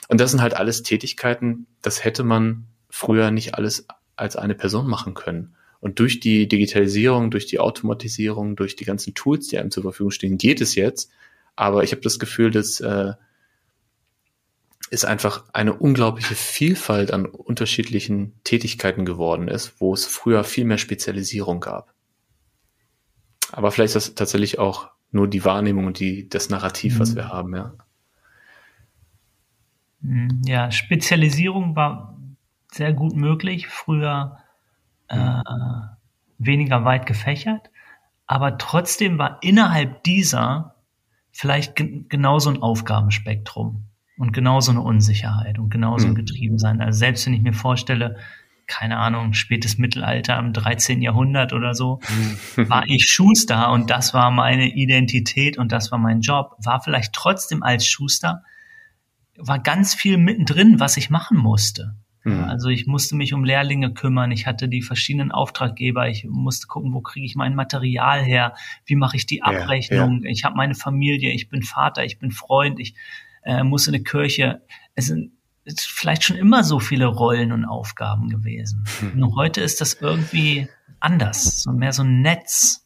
[0.07, 4.87] Und das sind halt alles Tätigkeiten, das hätte man früher nicht alles als eine Person
[4.87, 5.57] machen können.
[5.81, 10.11] Und durch die Digitalisierung, durch die Automatisierung, durch die ganzen Tools, die einem zur Verfügung
[10.11, 11.11] stehen, geht es jetzt.
[11.57, 13.11] Aber ich habe das Gefühl, dass äh,
[14.89, 20.77] ist einfach eine unglaubliche Vielfalt an unterschiedlichen Tätigkeiten geworden ist, wo es früher viel mehr
[20.77, 21.93] Spezialisierung gab.
[23.51, 26.99] Aber vielleicht ist das tatsächlich auch nur die Wahrnehmung und die, das Narrativ, mhm.
[26.99, 27.73] was wir haben, ja.
[30.01, 32.17] Mhm, ja, Spezialisierung war
[32.71, 34.39] sehr gut möglich, früher
[35.07, 35.41] äh,
[36.37, 37.69] weniger weit gefächert,
[38.27, 40.75] aber trotzdem war innerhalb dieser
[41.31, 43.85] vielleicht genauso ein Aufgabenspektrum.
[44.17, 46.15] Und genauso eine Unsicherheit und genauso ein mhm.
[46.15, 46.81] Getriebensein.
[46.81, 48.17] Also selbst wenn ich mir vorstelle,
[48.67, 51.01] keine Ahnung, spätes Mittelalter im 13.
[51.01, 51.99] Jahrhundert oder so,
[52.55, 52.69] mhm.
[52.69, 56.55] war ich Schuster und das war meine Identität und das war mein Job.
[56.59, 58.43] War vielleicht trotzdem als Schuster,
[59.37, 61.95] war ganz viel mittendrin, was ich machen musste.
[62.23, 62.45] Mhm.
[62.45, 66.93] Also ich musste mich um Lehrlinge kümmern, ich hatte die verschiedenen Auftraggeber, ich musste gucken,
[66.93, 68.55] wo kriege ich mein Material her,
[68.85, 70.31] wie mache ich die Abrechnung, ja, ja.
[70.31, 72.95] ich habe meine Familie, ich bin Vater, ich bin Freund, ich
[73.45, 74.61] äh, muss in eine Kirche.
[74.95, 75.31] Es sind
[75.77, 78.85] vielleicht schon immer so viele Rollen und Aufgaben gewesen.
[78.99, 79.19] Hm.
[79.19, 80.67] Nur heute ist das irgendwie
[80.99, 82.85] anders, so mehr so ein Netz.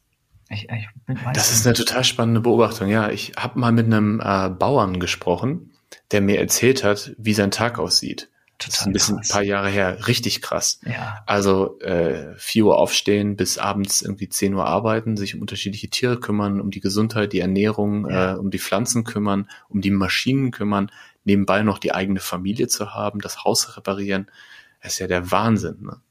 [0.50, 0.88] Ich, ich
[1.34, 2.90] das ist eine total spannende Beobachtung.
[2.90, 5.72] Ja, ich habe mal mit einem äh, Bauern gesprochen,
[6.12, 8.30] der mir erzählt hat, wie sein Tag aussieht.
[8.60, 9.30] Total das ist ein bisschen krass.
[9.30, 10.82] ein paar Jahre her, richtig krass.
[10.86, 11.24] Ja.
[11.26, 16.20] Also äh, 4 Uhr aufstehen, bis abends irgendwie 10 Uhr arbeiten, sich um unterschiedliche Tiere
[16.20, 18.34] kümmern, um die Gesundheit, die Ernährung, ja.
[18.34, 20.92] äh, um die Pflanzen kümmern, um die Maschinen kümmern,
[21.24, 24.30] nebenbei noch die eigene Familie zu haben, das Haus reparieren.
[24.84, 25.78] Das ist ja der Wahnsinn.
[25.82, 26.02] Ne?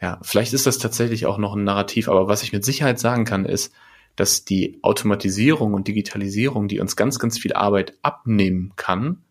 [0.00, 3.26] Ja, vielleicht ist das tatsächlich auch noch ein Narrativ, aber was ich mit Sicherheit sagen
[3.26, 3.72] kann, ist,
[4.16, 9.24] dass die Automatisierung und Digitalisierung, die uns ganz, ganz viel Arbeit abnehmen kann,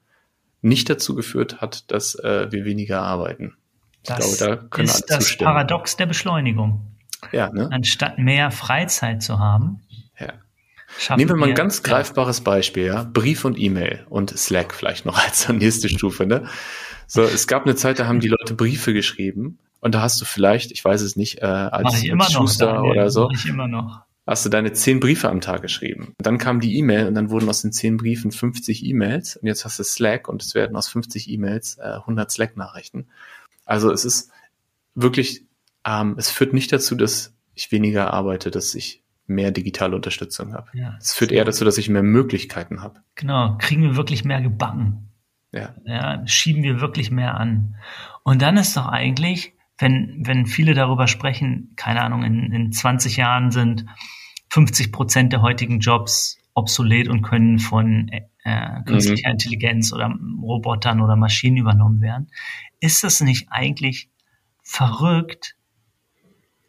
[0.61, 3.55] nicht dazu geführt hat, dass äh, wir weniger arbeiten.
[4.03, 5.51] Das glaube, da ist das zustimmen.
[5.51, 6.87] Paradox der Beschleunigung.
[7.31, 7.69] Ja, ne?
[7.71, 9.81] Anstatt mehr Freizeit zu haben.
[10.19, 10.33] Ja.
[11.15, 13.03] Nehmen wir mal ein ganz greifbares Beispiel, ja.
[13.03, 16.47] Brief und E-Mail und Slack vielleicht noch als nächste Stufe, ne?
[17.07, 20.25] So, es gab eine Zeit, da haben die Leute Briefe geschrieben und da hast du
[20.25, 24.01] vielleicht, ich weiß es nicht, äh, als, als Schuster noch, oder so, ich immer noch.
[24.27, 26.13] Hast du deine zehn Briefe am Tag geschrieben.
[26.19, 29.65] Dann kam die E-Mail und dann wurden aus den zehn Briefen 50 E-Mails und jetzt
[29.65, 33.07] hast du Slack und es werden aus 50 E-Mails äh, 100 Slack-Nachrichten.
[33.65, 34.31] Also es ist
[34.95, 35.45] wirklich,
[35.85, 40.67] ähm, es führt nicht dazu, dass ich weniger arbeite, dass ich mehr digitale Unterstützung habe.
[40.73, 43.01] Ja, es führt eher dazu, dass ich mehr Möglichkeiten habe.
[43.15, 45.09] Genau, kriegen wir wirklich mehr gebacken.
[45.51, 45.75] Ja.
[45.85, 46.25] ja.
[46.27, 47.75] Schieben wir wirklich mehr an.
[48.23, 53.17] Und dann ist doch eigentlich, wenn, wenn viele darüber sprechen, keine Ahnung, in, in 20
[53.17, 53.85] Jahren sind
[54.49, 58.09] 50 Prozent der heutigen Jobs obsolet und können von
[58.43, 59.33] äh, künstlicher mhm.
[59.33, 62.29] Intelligenz oder Robotern oder Maschinen übernommen werden.
[62.79, 64.09] Ist das nicht eigentlich
[64.63, 65.55] verrückt,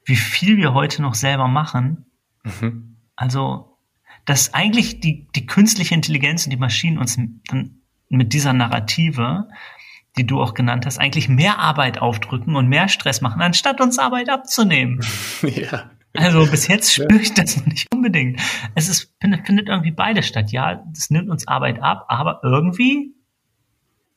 [0.04, 2.06] wie viel wir heute noch selber machen?
[2.44, 2.96] Mhm.
[3.16, 3.78] Also,
[4.24, 9.48] dass eigentlich die, die künstliche Intelligenz und die Maschinen uns dann mit dieser Narrative,
[10.16, 13.98] die du auch genannt hast, eigentlich mehr Arbeit aufdrücken und mehr Stress machen, anstatt uns
[13.98, 15.00] Arbeit abzunehmen.
[15.42, 15.90] Ja.
[16.14, 18.38] Also bis jetzt spüre ich das noch nicht unbedingt.
[18.74, 20.52] Es ist, findet irgendwie beides statt.
[20.52, 23.14] Ja, es nimmt uns Arbeit ab, aber irgendwie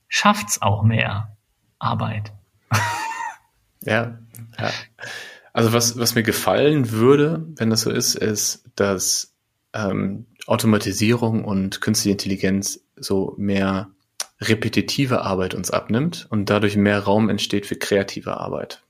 [0.09, 1.37] schafft's auch mehr
[1.79, 2.33] Arbeit.
[3.87, 4.17] Ja,
[4.59, 4.71] ja.
[5.53, 9.35] Also was, was mir gefallen würde, wenn das so ist, ist, dass
[9.73, 13.89] ähm, Automatisierung und künstliche Intelligenz so mehr
[14.41, 18.83] repetitive Arbeit uns abnimmt und dadurch mehr Raum entsteht für kreative Arbeit.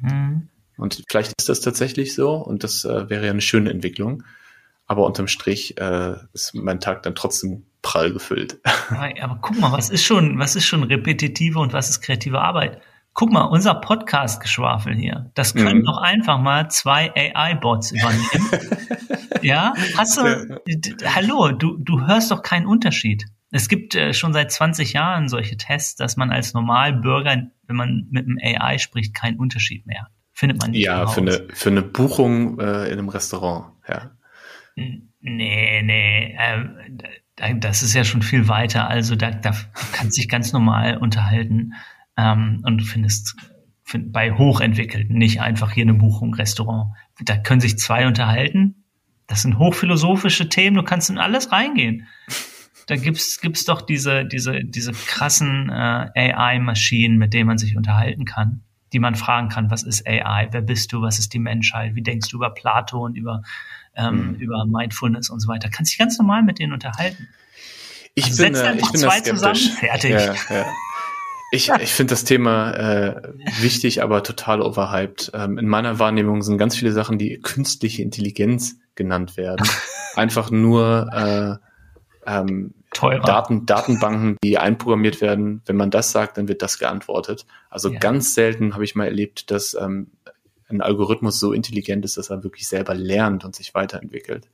[0.00, 0.48] Mhm.
[0.76, 4.22] Und vielleicht ist das tatsächlich so und das äh, wäre ja eine schöne Entwicklung.
[4.86, 8.58] Aber unterm Strich äh, ist mein Tag dann trotzdem prall gefüllt.
[8.90, 12.40] Aber, aber guck mal, was ist schon, was ist schon repetitive und was ist kreative
[12.40, 12.80] Arbeit?
[13.12, 15.84] Guck mal, unser Podcast-Geschwafel hier, das können mhm.
[15.84, 18.78] doch einfach mal zwei AI-Bots übernehmen.
[19.42, 21.14] ja, hast du, ja.
[21.14, 23.26] hallo, du, du hörst doch keinen Unterschied.
[23.50, 28.06] Es gibt äh, schon seit 20 Jahren solche Tests, dass man als Normalbürger, wenn man
[28.10, 30.08] mit einem AI spricht, keinen Unterschied mehr.
[30.32, 30.84] Findet man nicht.
[30.84, 34.12] Ja, für eine, für eine Buchung äh, in einem Restaurant, ja.
[34.76, 38.88] Nee, nee, äh, das ist ja schon viel weiter.
[38.88, 39.52] Also da, da
[39.92, 41.74] kannst du dich ganz normal unterhalten
[42.16, 43.36] ähm, und du findest
[43.82, 46.94] find, bei Hochentwickelten nicht einfach hier eine Buchung, Restaurant.
[47.20, 48.84] Da können sich zwei unterhalten.
[49.26, 52.06] Das sind hochphilosophische Themen, du kannst in alles reingehen.
[52.88, 58.24] Da gibt's gibt's doch diese diese diese krassen äh, AI-Maschinen, mit denen man sich unterhalten
[58.24, 58.62] kann,
[58.92, 62.02] die man fragen kann, was ist AI, wer bist du, was ist die Menschheit, wie
[62.02, 63.42] denkst du über Plato und über
[63.94, 64.34] ähm, mhm.
[64.36, 65.68] über Mindfulness und so weiter.
[65.68, 67.28] Kannst dich ganz normal mit denen unterhalten.
[68.14, 70.10] Ich also bin, äh, ich bin zwei zusammen, fertig.
[70.12, 70.66] Ja, ja.
[71.50, 75.30] Ich, ich finde das Thema äh, wichtig, aber total overhyped.
[75.34, 79.66] Ähm, in meiner Wahrnehmung sind ganz viele Sachen, die künstliche Intelligenz genannt werden.
[80.14, 81.60] Einfach nur
[82.26, 85.62] äh, ähm, Daten, Datenbanken, die einprogrammiert werden.
[85.66, 87.46] Wenn man das sagt, dann wird das geantwortet.
[87.70, 87.98] Also ja.
[87.98, 90.10] ganz selten habe ich mal erlebt, dass ähm,
[90.68, 94.48] ein Algorithmus so intelligent ist, dass er wirklich selber lernt und sich weiterentwickelt.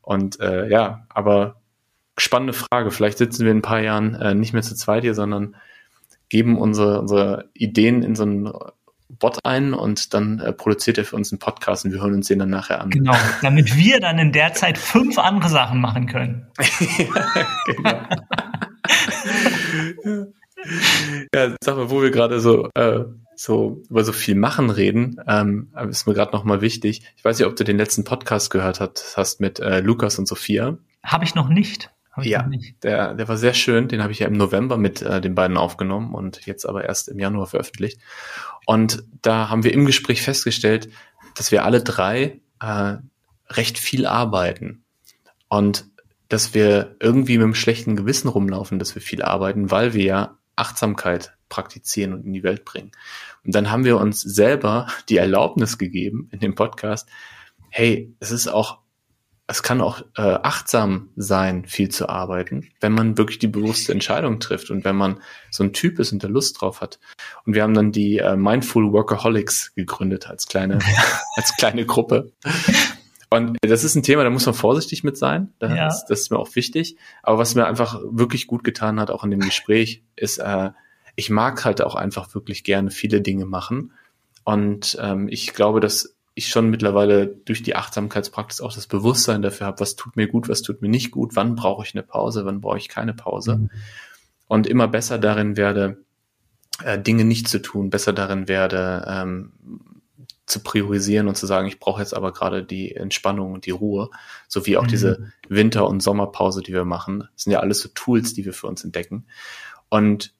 [0.00, 1.60] Und äh, ja, aber
[2.18, 2.90] spannende Frage.
[2.90, 5.56] Vielleicht sitzen wir in ein paar Jahren äh, nicht mehr zu zweit hier, sondern
[6.28, 8.52] geben unsere, unsere Ideen in so einen
[9.08, 12.28] Bot ein und dann äh, produziert er für uns einen Podcast und wir hören uns
[12.28, 12.90] den dann nachher an.
[12.90, 16.46] Genau, damit wir dann in der Zeit fünf andere Sachen machen können.
[16.98, 18.08] ja,
[20.06, 20.26] genau.
[21.34, 23.04] ja, sag mal, wo wir gerade so, äh,
[23.36, 27.02] so über so viel machen reden, ähm, ist mir gerade nochmal wichtig.
[27.16, 30.26] Ich weiß nicht, ob du den letzten Podcast gehört hast, hast mit äh, Lukas und
[30.26, 30.78] Sophia.
[31.04, 31.90] Habe ich noch nicht
[32.22, 32.48] ja,
[32.82, 33.88] der, der war sehr schön.
[33.88, 37.08] Den habe ich ja im November mit äh, den beiden aufgenommen und jetzt aber erst
[37.08, 38.00] im Januar veröffentlicht.
[38.66, 40.88] Und da haben wir im Gespräch festgestellt,
[41.34, 42.96] dass wir alle drei äh,
[43.48, 44.84] recht viel arbeiten
[45.48, 45.86] und
[46.28, 50.38] dass wir irgendwie mit einem schlechten Gewissen rumlaufen, dass wir viel arbeiten, weil wir ja
[50.56, 52.90] Achtsamkeit praktizieren und in die Welt bringen.
[53.44, 57.08] Und dann haben wir uns selber die Erlaubnis gegeben in dem Podcast,
[57.70, 58.78] hey, es ist auch
[59.48, 64.40] es kann auch äh, achtsam sein, viel zu arbeiten, wenn man wirklich die bewusste Entscheidung
[64.40, 65.20] trifft und wenn man
[65.50, 66.98] so ein Typ ist und der Lust drauf hat.
[67.44, 70.80] Und wir haben dann die äh, Mindful Workaholics gegründet als kleine,
[71.36, 72.32] als kleine Gruppe.
[73.30, 75.52] Und das ist ein Thema, da muss man vorsichtig mit sein.
[75.60, 75.88] Das, ja.
[75.88, 76.96] ist, das ist mir auch wichtig.
[77.22, 80.70] Aber was mir einfach wirklich gut getan hat, auch in dem Gespräch, ist, äh,
[81.14, 83.92] ich mag halt auch einfach wirklich gerne viele Dinge machen.
[84.44, 89.66] Und ähm, ich glaube, dass ich schon mittlerweile durch die Achtsamkeitspraxis auch das Bewusstsein dafür
[89.66, 92.44] habe, was tut mir gut, was tut mir nicht gut, wann brauche ich eine Pause,
[92.44, 93.56] wann brauche ich keine Pause.
[93.56, 93.70] Mhm.
[94.46, 96.04] Und immer besser darin werde,
[96.84, 99.52] äh, Dinge nicht zu tun, besser darin werde, ähm,
[100.44, 104.10] zu priorisieren und zu sagen, ich brauche jetzt aber gerade die Entspannung und die Ruhe,
[104.46, 104.88] sowie auch mhm.
[104.88, 107.28] diese Winter- und Sommerpause, die wir machen.
[107.32, 109.26] Das sind ja alles so Tools, die wir für uns entdecken.
[109.88, 110.34] Und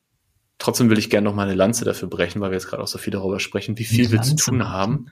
[0.58, 2.88] trotzdem will ich gerne noch mal eine Lanze dafür brechen, weil wir jetzt gerade auch
[2.88, 5.10] so viel darüber sprechen, wie viel wir zu tun haben.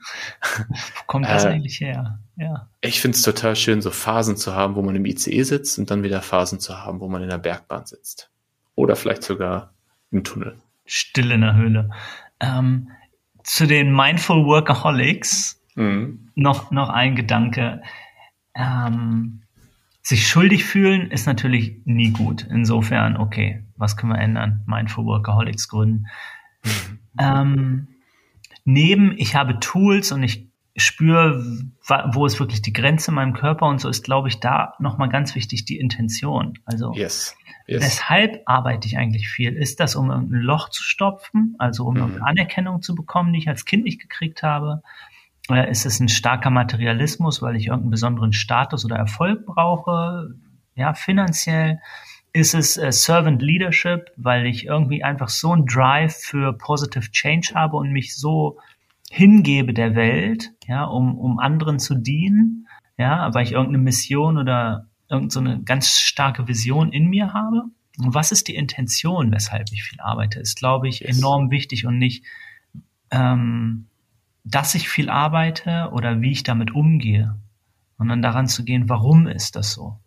[0.67, 2.19] Wo kommt das äh, eigentlich her?
[2.35, 2.69] Ja.
[2.81, 5.91] Ich finde es total schön, so Phasen zu haben, wo man im ICE sitzt und
[5.91, 8.29] dann wieder Phasen zu haben, wo man in der Bergbahn sitzt.
[8.75, 9.73] Oder vielleicht sogar
[10.11, 10.57] im Tunnel.
[10.85, 11.91] Still in der Höhle.
[12.39, 12.91] Ähm,
[13.43, 16.31] zu den Mindful Workaholics mhm.
[16.35, 17.81] noch, noch ein Gedanke.
[18.55, 19.43] Ähm,
[20.05, 22.45] sich schuldig fühlen ist natürlich nie gut.
[22.47, 24.61] Insofern, okay, was können wir ändern?
[24.67, 26.05] Mindful Workaholics gründen.
[26.63, 26.99] Mhm.
[27.17, 27.87] Ähm,
[28.65, 30.47] neben, ich habe Tools und ich
[30.77, 31.43] spüre,
[32.13, 35.09] wo ist wirklich die Grenze in meinem Körper und so ist, glaube ich, da nochmal
[35.09, 36.59] ganz wichtig die Intention.
[36.65, 37.35] Also yes.
[37.65, 37.83] Yes.
[37.83, 39.53] weshalb arbeite ich eigentlich viel?
[39.53, 42.21] Ist das, um irgendein Loch zu stopfen, also um mhm.
[42.21, 44.83] Anerkennung zu bekommen, die ich als Kind nicht gekriegt habe?
[45.49, 50.35] Oder ist es ein starker Materialismus, weil ich irgendeinen besonderen Status oder Erfolg brauche?
[50.75, 51.79] Ja, finanziell.
[52.33, 57.53] Ist es äh, Servant Leadership, weil ich irgendwie einfach so einen Drive für Positive Change
[57.53, 58.57] habe und mich so
[59.09, 62.67] hingebe der Welt, ja, um, um anderen zu dienen,
[62.97, 67.63] ja, weil ich irgendeine Mission oder irgendeine so ganz starke Vision in mir habe.
[67.97, 71.97] Und was ist die Intention, weshalb ich viel arbeite, ist, glaube ich, enorm wichtig und
[71.97, 72.25] nicht,
[73.11, 73.87] ähm,
[74.45, 77.35] dass ich viel arbeite oder wie ich damit umgehe,
[77.97, 79.99] sondern daran zu gehen, warum ist das so?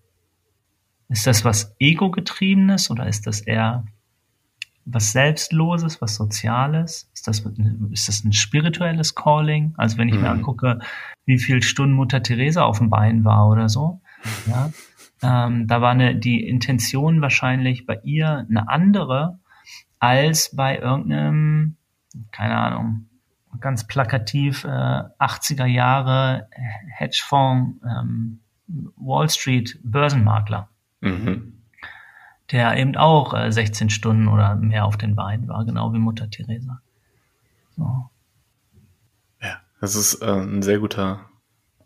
[1.09, 3.84] Ist das was Ego-getriebenes oder ist das eher
[4.84, 7.11] was Selbstloses, was Soziales?
[7.12, 7.45] Ist das,
[7.91, 9.74] ist das ein spirituelles Calling?
[9.76, 10.22] Also wenn ich mhm.
[10.22, 10.78] mir angucke,
[11.26, 14.01] wie viel Stunden Mutter Teresa auf dem Bein war oder so,
[14.47, 14.70] ja,
[15.22, 19.41] ähm, da war eine, die Intention wahrscheinlich bei ihr eine andere
[19.99, 21.76] als bei irgendeinem,
[22.30, 23.07] keine Ahnung,
[23.61, 26.48] ganz plakativ äh, 80er Jahre
[26.96, 30.68] Hedgefonds ähm, Wall Street Börsenmakler.
[31.00, 31.59] Mhm
[32.50, 36.30] der eben auch äh, 16 Stunden oder mehr auf den Beinen war, genau wie Mutter
[36.30, 36.80] Teresa.
[37.76, 38.09] So.
[39.42, 41.28] Ja, das ist äh, ein sehr guter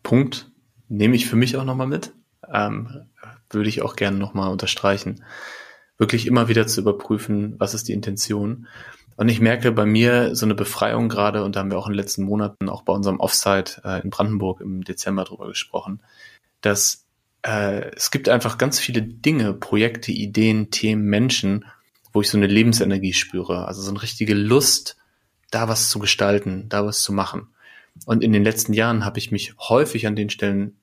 [0.03, 0.51] Punkt.
[0.89, 2.13] Nehme ich für mich auch nochmal mit.
[2.49, 3.07] Ähm,
[3.51, 5.25] würde ich auch gerne nochmal unterstreichen.
[5.99, 8.67] Wirklich immer wieder zu überprüfen, was ist die Intention.
[9.17, 11.93] Und ich merke bei mir so eine Befreiung gerade, und da haben wir auch in
[11.93, 16.01] den letzten Monaten auch bei unserem Offsite äh, in Brandenburg im Dezember drüber gesprochen,
[16.61, 17.05] dass
[17.43, 21.67] äh, es gibt einfach ganz viele Dinge, Projekte, Ideen, Themen, Menschen,
[22.13, 23.67] wo ich so eine Lebensenergie spüre.
[23.67, 24.97] Also so eine richtige Lust,
[25.51, 27.49] da was zu gestalten, da was zu machen.
[28.07, 30.77] Und in den letzten Jahren habe ich mich häufig an den Stellen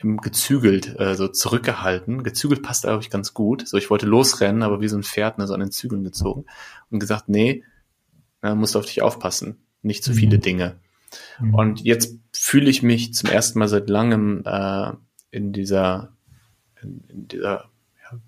[0.00, 2.22] gezügelt, äh, so zurückgehalten.
[2.22, 3.66] Gezügelt passt eigentlich ganz gut.
[3.66, 6.44] So, ich wollte losrennen, aber wie so ein Pferd, ne, so an den Zügeln gezogen
[6.90, 7.64] und gesagt, nee,
[8.42, 9.58] na, musst auf dich aufpassen.
[9.82, 10.42] Nicht zu viele mhm.
[10.42, 10.76] Dinge.
[11.40, 11.54] Mhm.
[11.54, 14.92] Und jetzt fühle ich mich zum ersten Mal seit langem äh,
[15.30, 16.12] in dieser,
[16.82, 17.70] in, in dieser
[18.02, 18.18] ja,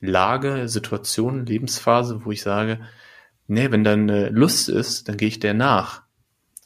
[0.00, 2.80] Lage, Situation, Lebensphase, wo ich sage,
[3.46, 6.03] nee, wenn da eine Lust ist, dann gehe ich der nach.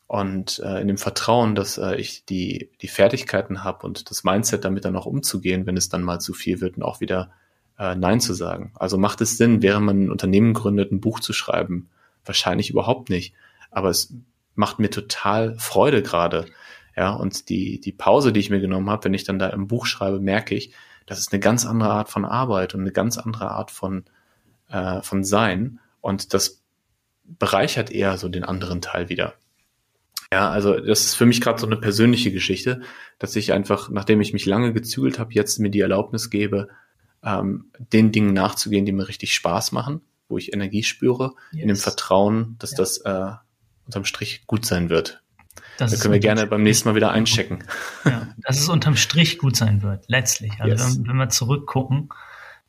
[0.08, 4.64] Und äh, in dem Vertrauen, dass äh, ich die, die Fertigkeiten habe und das Mindset,
[4.64, 7.30] damit dann auch umzugehen, wenn es dann mal zu viel wird und auch wieder
[7.78, 8.72] äh, Nein zu sagen.
[8.74, 11.90] Also macht es Sinn, während man ein Unternehmen gründet, ein Buch zu schreiben?
[12.24, 13.34] Wahrscheinlich überhaupt nicht.
[13.70, 14.14] Aber es
[14.54, 16.46] macht mir total Freude gerade,
[16.96, 19.68] ja, und die, die Pause, die ich mir genommen habe, wenn ich dann da im
[19.68, 20.72] Buch schreibe, merke ich,
[21.06, 24.04] das ist eine ganz andere Art von Arbeit und eine ganz andere Art von,
[24.68, 25.78] äh, von Sein.
[26.00, 26.60] Und das
[27.24, 29.34] bereichert eher so den anderen Teil wieder.
[30.32, 32.82] Ja, also das ist für mich gerade so eine persönliche Geschichte,
[33.18, 36.68] dass ich einfach, nachdem ich mich lange gezügelt habe, jetzt mir die Erlaubnis gebe,
[37.24, 41.62] ähm, den Dingen nachzugehen, die mir richtig Spaß machen, wo ich Energie spüre, yes.
[41.62, 42.76] in dem Vertrauen, dass ja.
[42.76, 43.32] das äh,
[43.86, 45.22] unterm Strich gut sein wird.
[45.78, 47.64] Das da können wir gerne beim nächsten Mal wieder einchecken.
[48.04, 50.52] Ja, dass es unterm Strich gut sein wird, letztlich.
[50.60, 50.98] Also yes.
[50.98, 52.10] wenn, wenn, wir zurückgucken,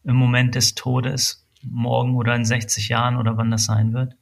[0.06, 4.16] im Moment des Todes, morgen oder in 60 Jahren oder wann das sein wird,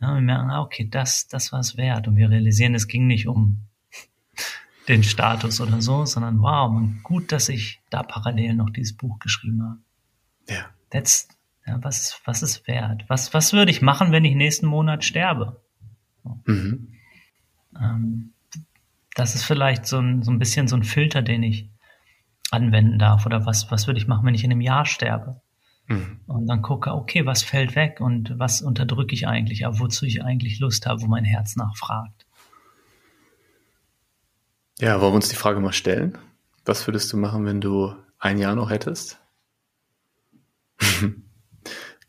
[0.00, 2.08] ja, wir merken, ah, okay, das, das war es wert.
[2.08, 3.68] Und wir realisieren, es ging nicht um
[4.88, 9.18] den Status oder so, sondern wow, man, gut, dass ich da parallel noch dieses Buch
[9.18, 9.80] geschrieben habe.
[10.48, 10.70] Ja.
[10.90, 11.28] That's,
[11.66, 13.04] ja, was ist, was ist wert?
[13.08, 15.62] Was, was würde ich machen, wenn ich nächsten Monat sterbe?
[16.24, 16.40] So.
[16.46, 16.94] Mhm.
[17.78, 18.32] Ähm,
[19.14, 21.70] das ist vielleicht so ein, so ein bisschen so ein Filter, den ich
[22.50, 23.26] anwenden darf.
[23.26, 25.42] Oder was, was würde ich machen, wenn ich in einem Jahr sterbe?
[25.90, 26.20] Mhm.
[26.28, 30.22] Und dann gucke, okay, was fällt weg und was unterdrücke ich eigentlich, aber wozu ich
[30.22, 32.26] eigentlich Lust habe, wo mein Herz nachfragt.
[34.78, 36.16] Ja, wollen wir uns die Frage mal stellen?
[36.64, 39.18] Was würdest du machen, wenn du ein Jahr noch hättest?
[40.78, 41.24] Klingt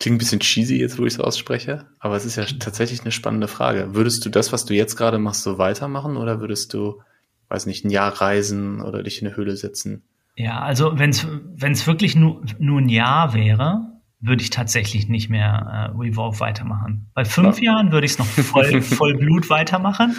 [0.04, 3.48] ein bisschen cheesy jetzt, wo ich es ausspreche, aber es ist ja tatsächlich eine spannende
[3.48, 3.96] Frage.
[3.96, 7.02] Würdest du das, was du jetzt gerade machst, so weitermachen oder würdest du,
[7.50, 10.04] weiß nicht, ein Jahr reisen oder dich in eine Höhle setzen?
[10.36, 15.92] Ja, also wenn es wirklich nur, nur ein Jahr wäre, würde ich tatsächlich nicht mehr
[15.94, 17.10] äh, Revolve weitermachen.
[17.14, 17.74] Bei fünf ja.
[17.74, 20.16] Jahren würde ich es noch voll, voll Blut weitermachen,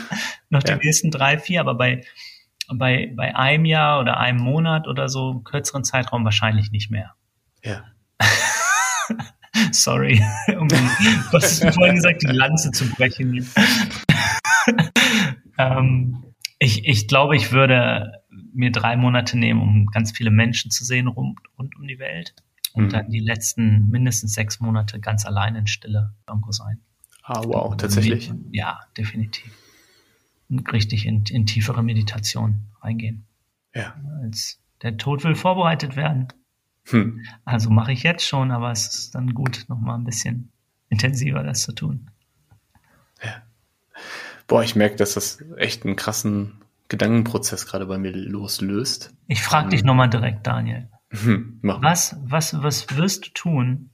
[0.50, 2.02] noch die nächsten drei, vier, aber bei,
[2.74, 7.14] bei, bei einem Jahr oder einem Monat oder so, kürzeren Zeitraum wahrscheinlich nicht mehr.
[7.62, 7.84] Ja.
[9.70, 10.20] Sorry,
[10.58, 10.68] um
[11.30, 13.48] was du vorhin gesagt, die Lanze zu brechen.
[15.58, 16.24] ähm,
[16.58, 18.21] ich, ich glaube, ich würde
[18.52, 22.34] mir drei Monate nehmen, um ganz viele Menschen zu sehen rund, rund um die Welt
[22.72, 22.88] und mhm.
[22.90, 26.80] dann die letzten mindestens sechs Monate ganz allein in Stille irgendwo sein.
[27.22, 28.32] Ah, wow, tatsächlich.
[28.50, 29.52] Ja, definitiv.
[30.48, 33.24] Und richtig in, in tiefere Meditation reingehen.
[33.74, 33.94] Ja.
[34.22, 36.28] Als der Tod will vorbereitet werden.
[36.88, 37.24] Hm.
[37.44, 40.50] Also mache ich jetzt schon, aber es ist dann gut, nochmal ein bisschen
[40.88, 42.10] intensiver das zu tun.
[43.22, 43.42] Ja.
[44.48, 46.61] Boah, ich merke, dass das echt einen krassen
[46.92, 49.14] Gedankenprozess gerade bei mir loslöst.
[49.26, 50.90] Ich frage dich nochmal direkt, Daniel.
[51.08, 53.90] Hm, was, was, was wirst du tun?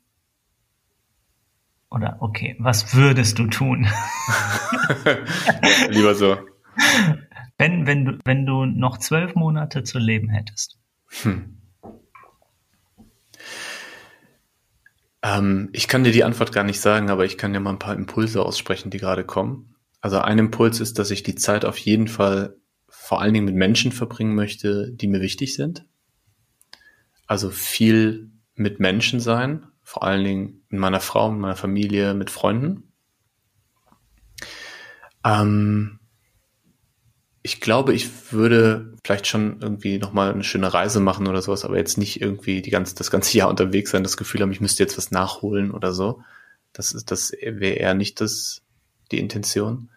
[1.90, 3.86] Oder okay, was würdest du tun?
[5.90, 6.38] Lieber so.
[7.56, 10.76] Wenn, wenn, du, wenn du noch zwölf Monate zu leben hättest.
[11.22, 11.56] Hm.
[15.22, 17.78] Ähm, ich kann dir die Antwort gar nicht sagen, aber ich kann dir mal ein
[17.78, 19.76] paar Impulse aussprechen, die gerade kommen.
[20.00, 22.56] Also ein Impuls ist, dass ich die Zeit auf jeden Fall
[23.08, 25.86] vor allen Dingen mit Menschen verbringen möchte, die mir wichtig sind.
[27.26, 32.28] Also viel mit Menschen sein, vor allen Dingen mit meiner Frau, mit meiner Familie, mit
[32.28, 32.92] Freunden.
[35.24, 36.00] Ähm,
[37.40, 41.78] ich glaube, ich würde vielleicht schon irgendwie nochmal eine schöne Reise machen oder sowas, aber
[41.78, 44.82] jetzt nicht irgendwie die ganze, das ganze Jahr unterwegs sein, das Gefühl haben, ich müsste
[44.82, 46.22] jetzt was nachholen oder so.
[46.74, 48.60] Das ist, das wäre eher nicht das,
[49.10, 49.88] die Intention.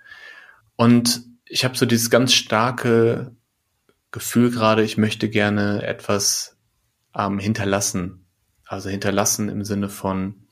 [0.78, 3.36] Und ich habe so dieses ganz starke
[4.12, 6.58] Gefühl gerade, ich möchte gerne etwas
[7.14, 8.26] ähm, hinterlassen.
[8.66, 10.48] Also hinterlassen im Sinne von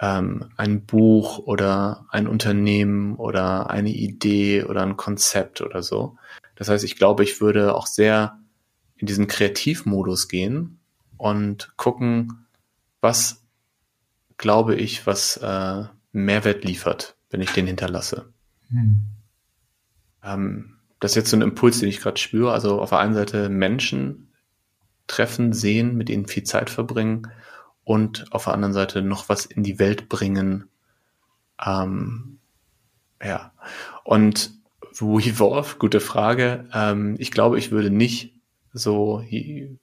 [0.00, 6.18] ähm, ein Buch oder ein Unternehmen oder eine Idee oder ein Konzept oder so.
[6.56, 8.38] Das heißt, ich glaube, ich würde auch sehr
[8.96, 10.78] in diesen Kreativmodus gehen
[11.16, 12.46] und gucken,
[13.00, 13.42] was
[14.36, 18.30] glaube ich, was äh, Mehrwert liefert, wenn ich den hinterlasse.
[18.68, 19.06] Hm.
[20.24, 22.52] Ähm, das ist jetzt so ein Impuls, den ich gerade spüre.
[22.52, 24.32] Also auf der einen Seite Menschen
[25.06, 27.28] treffen, sehen, mit ihnen viel Zeit verbringen
[27.84, 30.68] und auf der anderen Seite noch was in die Welt bringen.
[31.64, 32.38] Ähm,
[33.22, 33.52] ja.
[34.04, 34.52] Und
[35.00, 36.68] WeWolf, gute Frage.
[36.72, 38.34] Ähm, ich glaube, ich würde nicht
[38.72, 39.24] so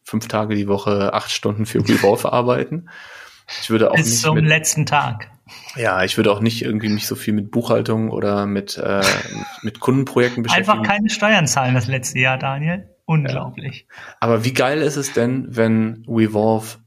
[0.03, 2.89] fünf Tage die Woche acht Stunden für WeWolf arbeiten.
[3.61, 5.31] Ich würde auch Bis nicht zum letzten Tag.
[5.75, 9.01] Ja, ich würde auch nicht irgendwie mich so viel mit Buchhaltung oder mit, äh,
[9.61, 10.69] mit Kundenprojekten beschäftigen.
[10.69, 12.89] Einfach keine Steuern zahlen das letzte Jahr, Daniel.
[13.05, 13.87] Unglaublich.
[13.89, 14.03] Ja.
[14.19, 16.77] Aber wie geil ist es denn, wenn Wevolve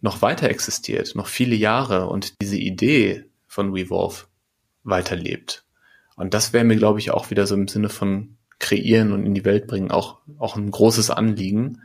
[0.00, 4.26] noch weiter existiert, noch viele Jahre und diese Idee von Wevolve
[4.84, 5.64] weiterlebt?
[6.16, 9.34] Und das wäre mir, glaube ich, auch wieder so im Sinne von kreieren und in
[9.34, 11.82] die Welt bringen auch, auch ein großes Anliegen,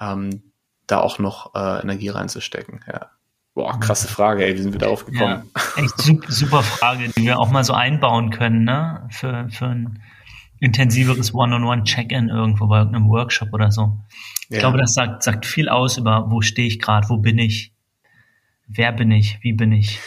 [0.00, 0.52] ähm,
[0.86, 2.84] da auch noch äh, Energie reinzustecken.
[2.86, 3.10] Ja.
[3.54, 5.48] Boah, krasse Frage, ey, wie sind wir darauf gekommen?
[5.54, 5.96] Ja, echt
[6.28, 9.06] super, Frage, die wir auch mal so einbauen können, ne?
[9.12, 10.02] Für, für ein
[10.58, 13.96] intensiveres One-on-One-Check-in irgendwo bei irgendeinem Workshop oder so.
[14.48, 14.58] Ich ja.
[14.58, 17.72] glaube, das sagt, sagt viel aus über, wo stehe ich gerade, wo bin ich,
[18.66, 20.00] wer bin ich, wie bin ich.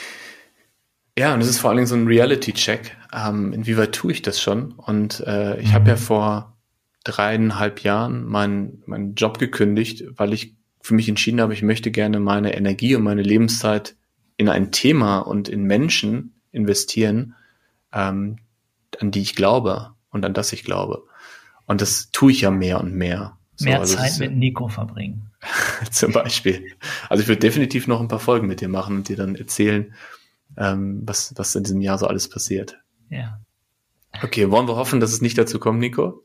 [1.17, 2.97] Ja, und es ist vor allen Dingen so ein Reality-Check.
[3.13, 4.73] Ähm, inwieweit tue ich das schon?
[4.73, 5.73] Und äh, ich mhm.
[5.73, 6.57] habe ja vor
[7.05, 10.56] dreieinhalb Jahren meinen meinen Job gekündigt, weil ich
[10.87, 13.95] für mich entschieden habe, ich möchte gerne meine Energie und meine Lebenszeit
[14.37, 17.35] in ein Thema und in Menschen investieren,
[17.91, 18.37] ähm,
[18.97, 21.03] an die ich glaube und an das ich glaube.
[21.65, 23.37] Und das tue ich ja mehr und mehr.
[23.57, 25.29] So, mehr also Zeit mit Nico verbringen.
[25.91, 26.71] zum Beispiel.
[27.09, 29.93] Also ich würde definitiv noch ein paar Folgen mit dir machen und dir dann erzählen,
[30.55, 32.79] ähm, was, was in diesem Jahr so alles passiert.
[33.09, 33.41] Ja.
[34.23, 36.23] Okay, wollen wir hoffen, dass es nicht dazu kommt, Nico?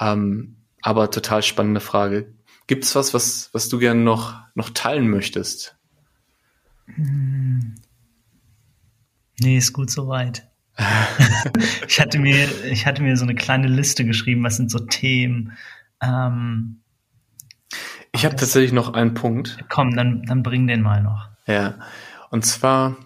[0.00, 2.32] Ähm, aber total spannende Frage.
[2.66, 5.76] Gibt es was, was, was du gerne noch, noch teilen möchtest?
[6.86, 7.74] Hm.
[9.40, 10.48] Nee, ist gut soweit.
[11.88, 15.52] ich hatte mir, ich hatte mir so eine kleine Liste geschrieben, was sind so Themen.
[16.00, 16.80] Ähm,
[18.12, 19.58] ich habe tatsächlich noch einen Punkt.
[19.68, 21.28] Komm, dann, dann bring den mal noch.
[21.46, 21.78] Ja,
[22.30, 22.96] und zwar,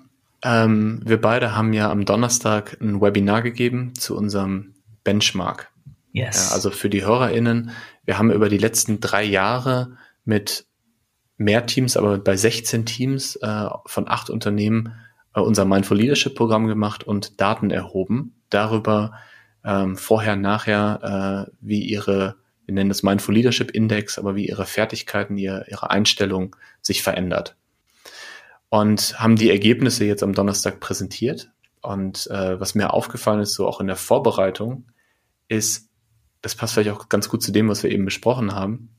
[0.43, 5.71] ähm, wir beide haben ja am Donnerstag ein Webinar gegeben zu unserem Benchmark.
[6.13, 6.49] Yes.
[6.49, 7.71] Ja, also für die HörerInnen,
[8.09, 10.65] wir haben über die letzten drei Jahre mit
[11.37, 14.95] mehr Teams, aber bei 16 Teams äh, von acht Unternehmen
[15.35, 19.13] äh, unser Mindful Leadership Programm gemacht und Daten erhoben darüber
[19.63, 24.65] ähm, vorher, nachher, äh, wie ihre, wir nennen das Mindful Leadership Index, aber wie ihre
[24.65, 27.57] Fertigkeiten, ihre, ihre Einstellung sich verändert.
[28.71, 31.51] und haben die Ergebnisse jetzt am Donnerstag präsentiert.
[31.83, 34.87] Und äh, was mir aufgefallen ist, so auch in der Vorbereitung,
[35.49, 35.88] ist,
[36.43, 38.91] das passt vielleicht auch ganz gut zu dem, was wir eben besprochen haben,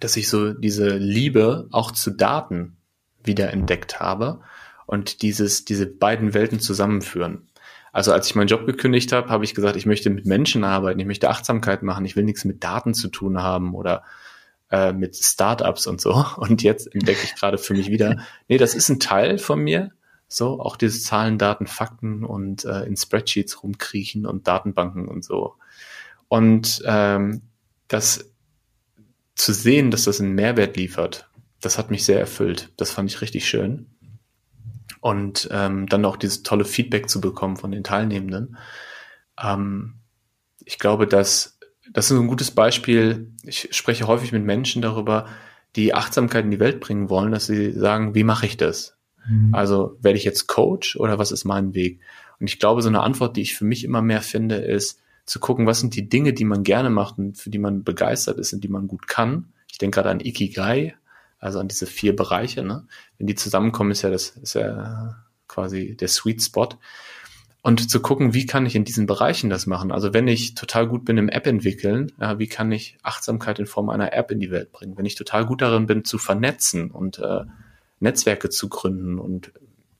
[0.00, 2.76] dass ich so diese Liebe auch zu Daten
[3.22, 4.40] wieder entdeckt habe
[4.86, 7.48] und dieses, diese beiden Welten zusammenführen.
[7.92, 11.00] Also als ich meinen Job gekündigt habe, habe ich gesagt, ich möchte mit Menschen arbeiten,
[11.00, 14.04] ich möchte Achtsamkeit machen, ich will nichts mit Daten zu tun haben oder
[14.70, 16.24] äh, mit Startups und so.
[16.36, 19.92] Und jetzt entdecke ich gerade für mich wieder, nee, das ist ein Teil von mir.
[20.30, 25.54] So, auch diese Zahlen, Daten, Fakten und äh, in Spreadsheets rumkriechen und Datenbanken und so.
[26.28, 27.42] Und ähm,
[27.88, 28.32] das
[29.34, 31.28] zu sehen, dass das einen Mehrwert liefert,
[31.60, 32.72] das hat mich sehr erfüllt.
[32.76, 33.86] Das fand ich richtig schön.
[35.00, 38.56] Und ähm, dann auch dieses tolle Feedback zu bekommen von den Teilnehmenden.
[39.40, 39.94] Ähm,
[40.64, 41.58] ich glaube, dass
[41.90, 43.32] das ist ein gutes Beispiel.
[43.42, 45.26] Ich spreche häufig mit Menschen darüber,
[45.76, 48.96] die Achtsamkeit in die Welt bringen wollen, dass sie sagen, wie mache ich das?
[49.26, 49.54] Mhm.
[49.54, 52.00] Also werde ich jetzt Coach oder was ist mein Weg?
[52.40, 55.40] Und ich glaube, so eine Antwort, die ich für mich immer mehr finde, ist zu
[55.40, 58.52] gucken, was sind die Dinge, die man gerne macht und für die man begeistert ist
[58.52, 59.52] und die man gut kann.
[59.70, 60.94] Ich denke gerade an Ikigai,
[61.38, 62.62] also an diese vier Bereiche.
[62.62, 62.86] Ne?
[63.18, 65.16] Wenn die zusammenkommen, ist ja das ist ja
[65.46, 66.68] quasi der Sweet Spot
[67.62, 69.92] und zu gucken, wie kann ich in diesen Bereichen das machen.
[69.92, 73.66] Also wenn ich total gut bin im App entwickeln, ja, wie kann ich Achtsamkeit in
[73.66, 74.96] Form einer App in die Welt bringen?
[74.96, 77.44] Wenn ich total gut darin bin, zu vernetzen und äh,
[78.00, 79.52] Netzwerke zu gründen und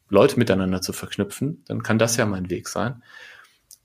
[0.09, 3.03] Leute miteinander zu verknüpfen, dann kann das ja mein Weg sein.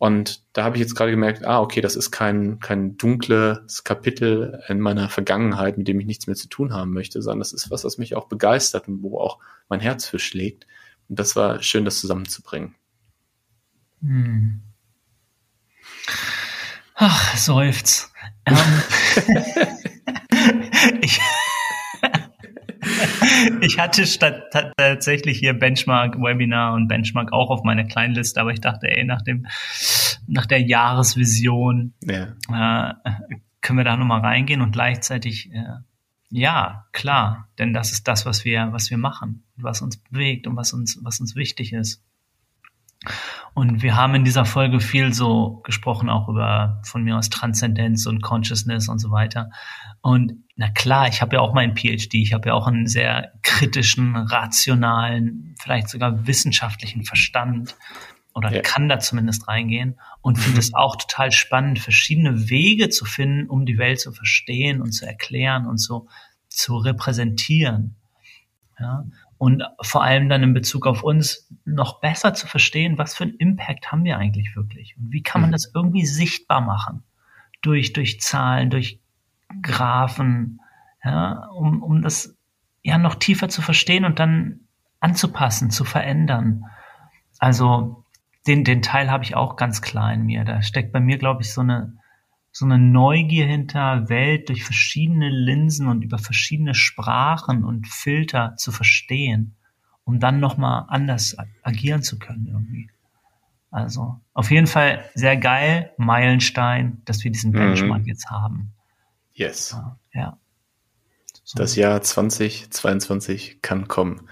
[0.04, 4.62] Und da habe ich jetzt gerade gemerkt, ah, okay, das ist kein, kein dunkles Kapitel
[4.68, 7.72] in meiner Vergangenheit, mit dem ich nichts mehr zu tun haben möchte, sondern das ist
[7.72, 9.40] was, was mich auch begeistert und wo auch
[9.70, 10.68] mein Herz für schlägt.
[11.08, 12.76] Und das war schön, das zusammenzubringen.
[14.02, 14.60] Hm.
[16.96, 18.12] Ach, seufz.
[18.46, 18.58] Ähm,
[21.02, 21.22] ich,
[23.62, 28.88] ich hatte statt, tatsächlich hier Benchmark-Webinar und Benchmark auch auf meiner Kleinliste, aber ich dachte,
[28.88, 29.48] ey, nach dem,
[30.28, 32.96] nach der Jahresvision ja.
[33.04, 33.14] äh,
[33.62, 35.64] können wir da nochmal reingehen und gleichzeitig, äh,
[36.30, 40.56] ja, klar, denn das ist das, was wir, was wir machen, was uns bewegt und
[40.56, 42.04] was uns, was uns wichtig ist.
[43.54, 48.06] Und wir haben in dieser Folge viel so gesprochen, auch über von mir aus Transzendenz
[48.08, 49.52] und Consciousness und so weiter.
[50.02, 53.34] Und na klar, ich habe ja auch meinen PhD, ich habe ja auch einen sehr
[53.44, 57.76] kritischen, rationalen, vielleicht sogar wissenschaftlichen Verstand
[58.34, 58.62] oder ja.
[58.62, 63.66] kann da zumindest reingehen und finde es auch total spannend, verschiedene Wege zu finden, um
[63.66, 66.08] die Welt zu verstehen und zu erklären und so
[66.50, 67.96] zu repräsentieren.
[68.80, 69.06] Ja
[69.44, 73.36] und vor allem dann in Bezug auf uns noch besser zu verstehen, was für einen
[73.36, 75.52] Impact haben wir eigentlich wirklich und wie kann man mhm.
[75.52, 77.04] das irgendwie sichtbar machen
[77.62, 79.02] durch durch Zahlen, durch
[79.62, 80.62] Graphen,
[81.04, 82.38] ja, um um das
[82.84, 84.62] ja noch tiefer zu verstehen und dann
[85.02, 86.64] anzupassen, zu verändern.
[87.38, 88.06] Also
[88.48, 90.46] den den Teil habe ich auch ganz klar in mir.
[90.46, 91.98] Da steckt bei mir glaube ich so eine
[92.56, 98.72] so eine Neugier hinter Welt durch verschiedene Linsen und über verschiedene Sprachen und Filter zu
[98.72, 99.56] verstehen,
[100.04, 102.92] um dann nochmal anders agieren zu können irgendwie.
[103.72, 107.58] Also auf jeden Fall sehr geil, Meilenstein, dass wir diesen mhm.
[107.58, 108.08] Benchmark mhm.
[108.08, 108.72] jetzt haben.
[109.34, 109.76] Yes.
[110.14, 110.38] Ja.
[111.44, 111.58] So.
[111.58, 114.30] Das Jahr 2022 kann kommen.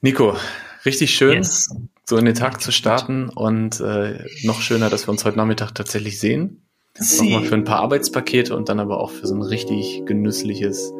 [0.00, 0.36] Nico,
[0.84, 1.72] richtig schön, yes.
[2.04, 5.70] so in den Tag zu starten und äh, noch schöner, dass wir uns heute Nachmittag
[5.76, 6.66] tatsächlich sehen.
[6.98, 10.92] Nochmal für ein paar Arbeitspakete und dann aber auch für so ein richtig genüssliches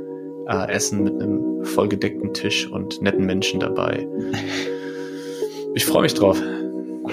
[0.48, 4.06] äh, Essen mit einem vollgedeckten Tisch und netten Menschen dabei.
[5.74, 6.38] Ich freue mich drauf.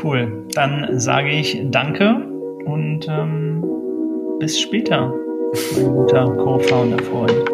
[0.04, 0.46] Cool.
[0.54, 2.28] Dann sage ich Danke
[2.66, 3.64] und ähm,
[4.38, 5.14] bis später,
[5.76, 7.50] mein guter Co-Founder-Freund.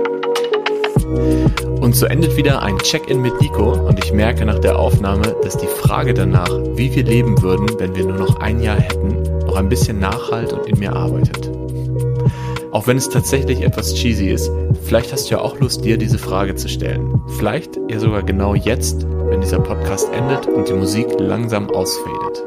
[1.79, 5.57] Und so endet wieder ein Check-in mit Nico und ich merke nach der Aufnahme, dass
[5.57, 9.61] die Frage danach, wie wir leben würden, wenn wir nur noch ein Jahr hätten, noch
[9.61, 11.49] ein bisschen nachhalt und in mir arbeitet.
[12.71, 14.51] Auch wenn es tatsächlich etwas cheesy ist,
[14.83, 17.21] vielleicht hast du ja auch Lust, dir diese Frage zu stellen.
[17.37, 22.43] Vielleicht ja sogar genau jetzt, wenn dieser Podcast endet und die Musik langsam ausfadet.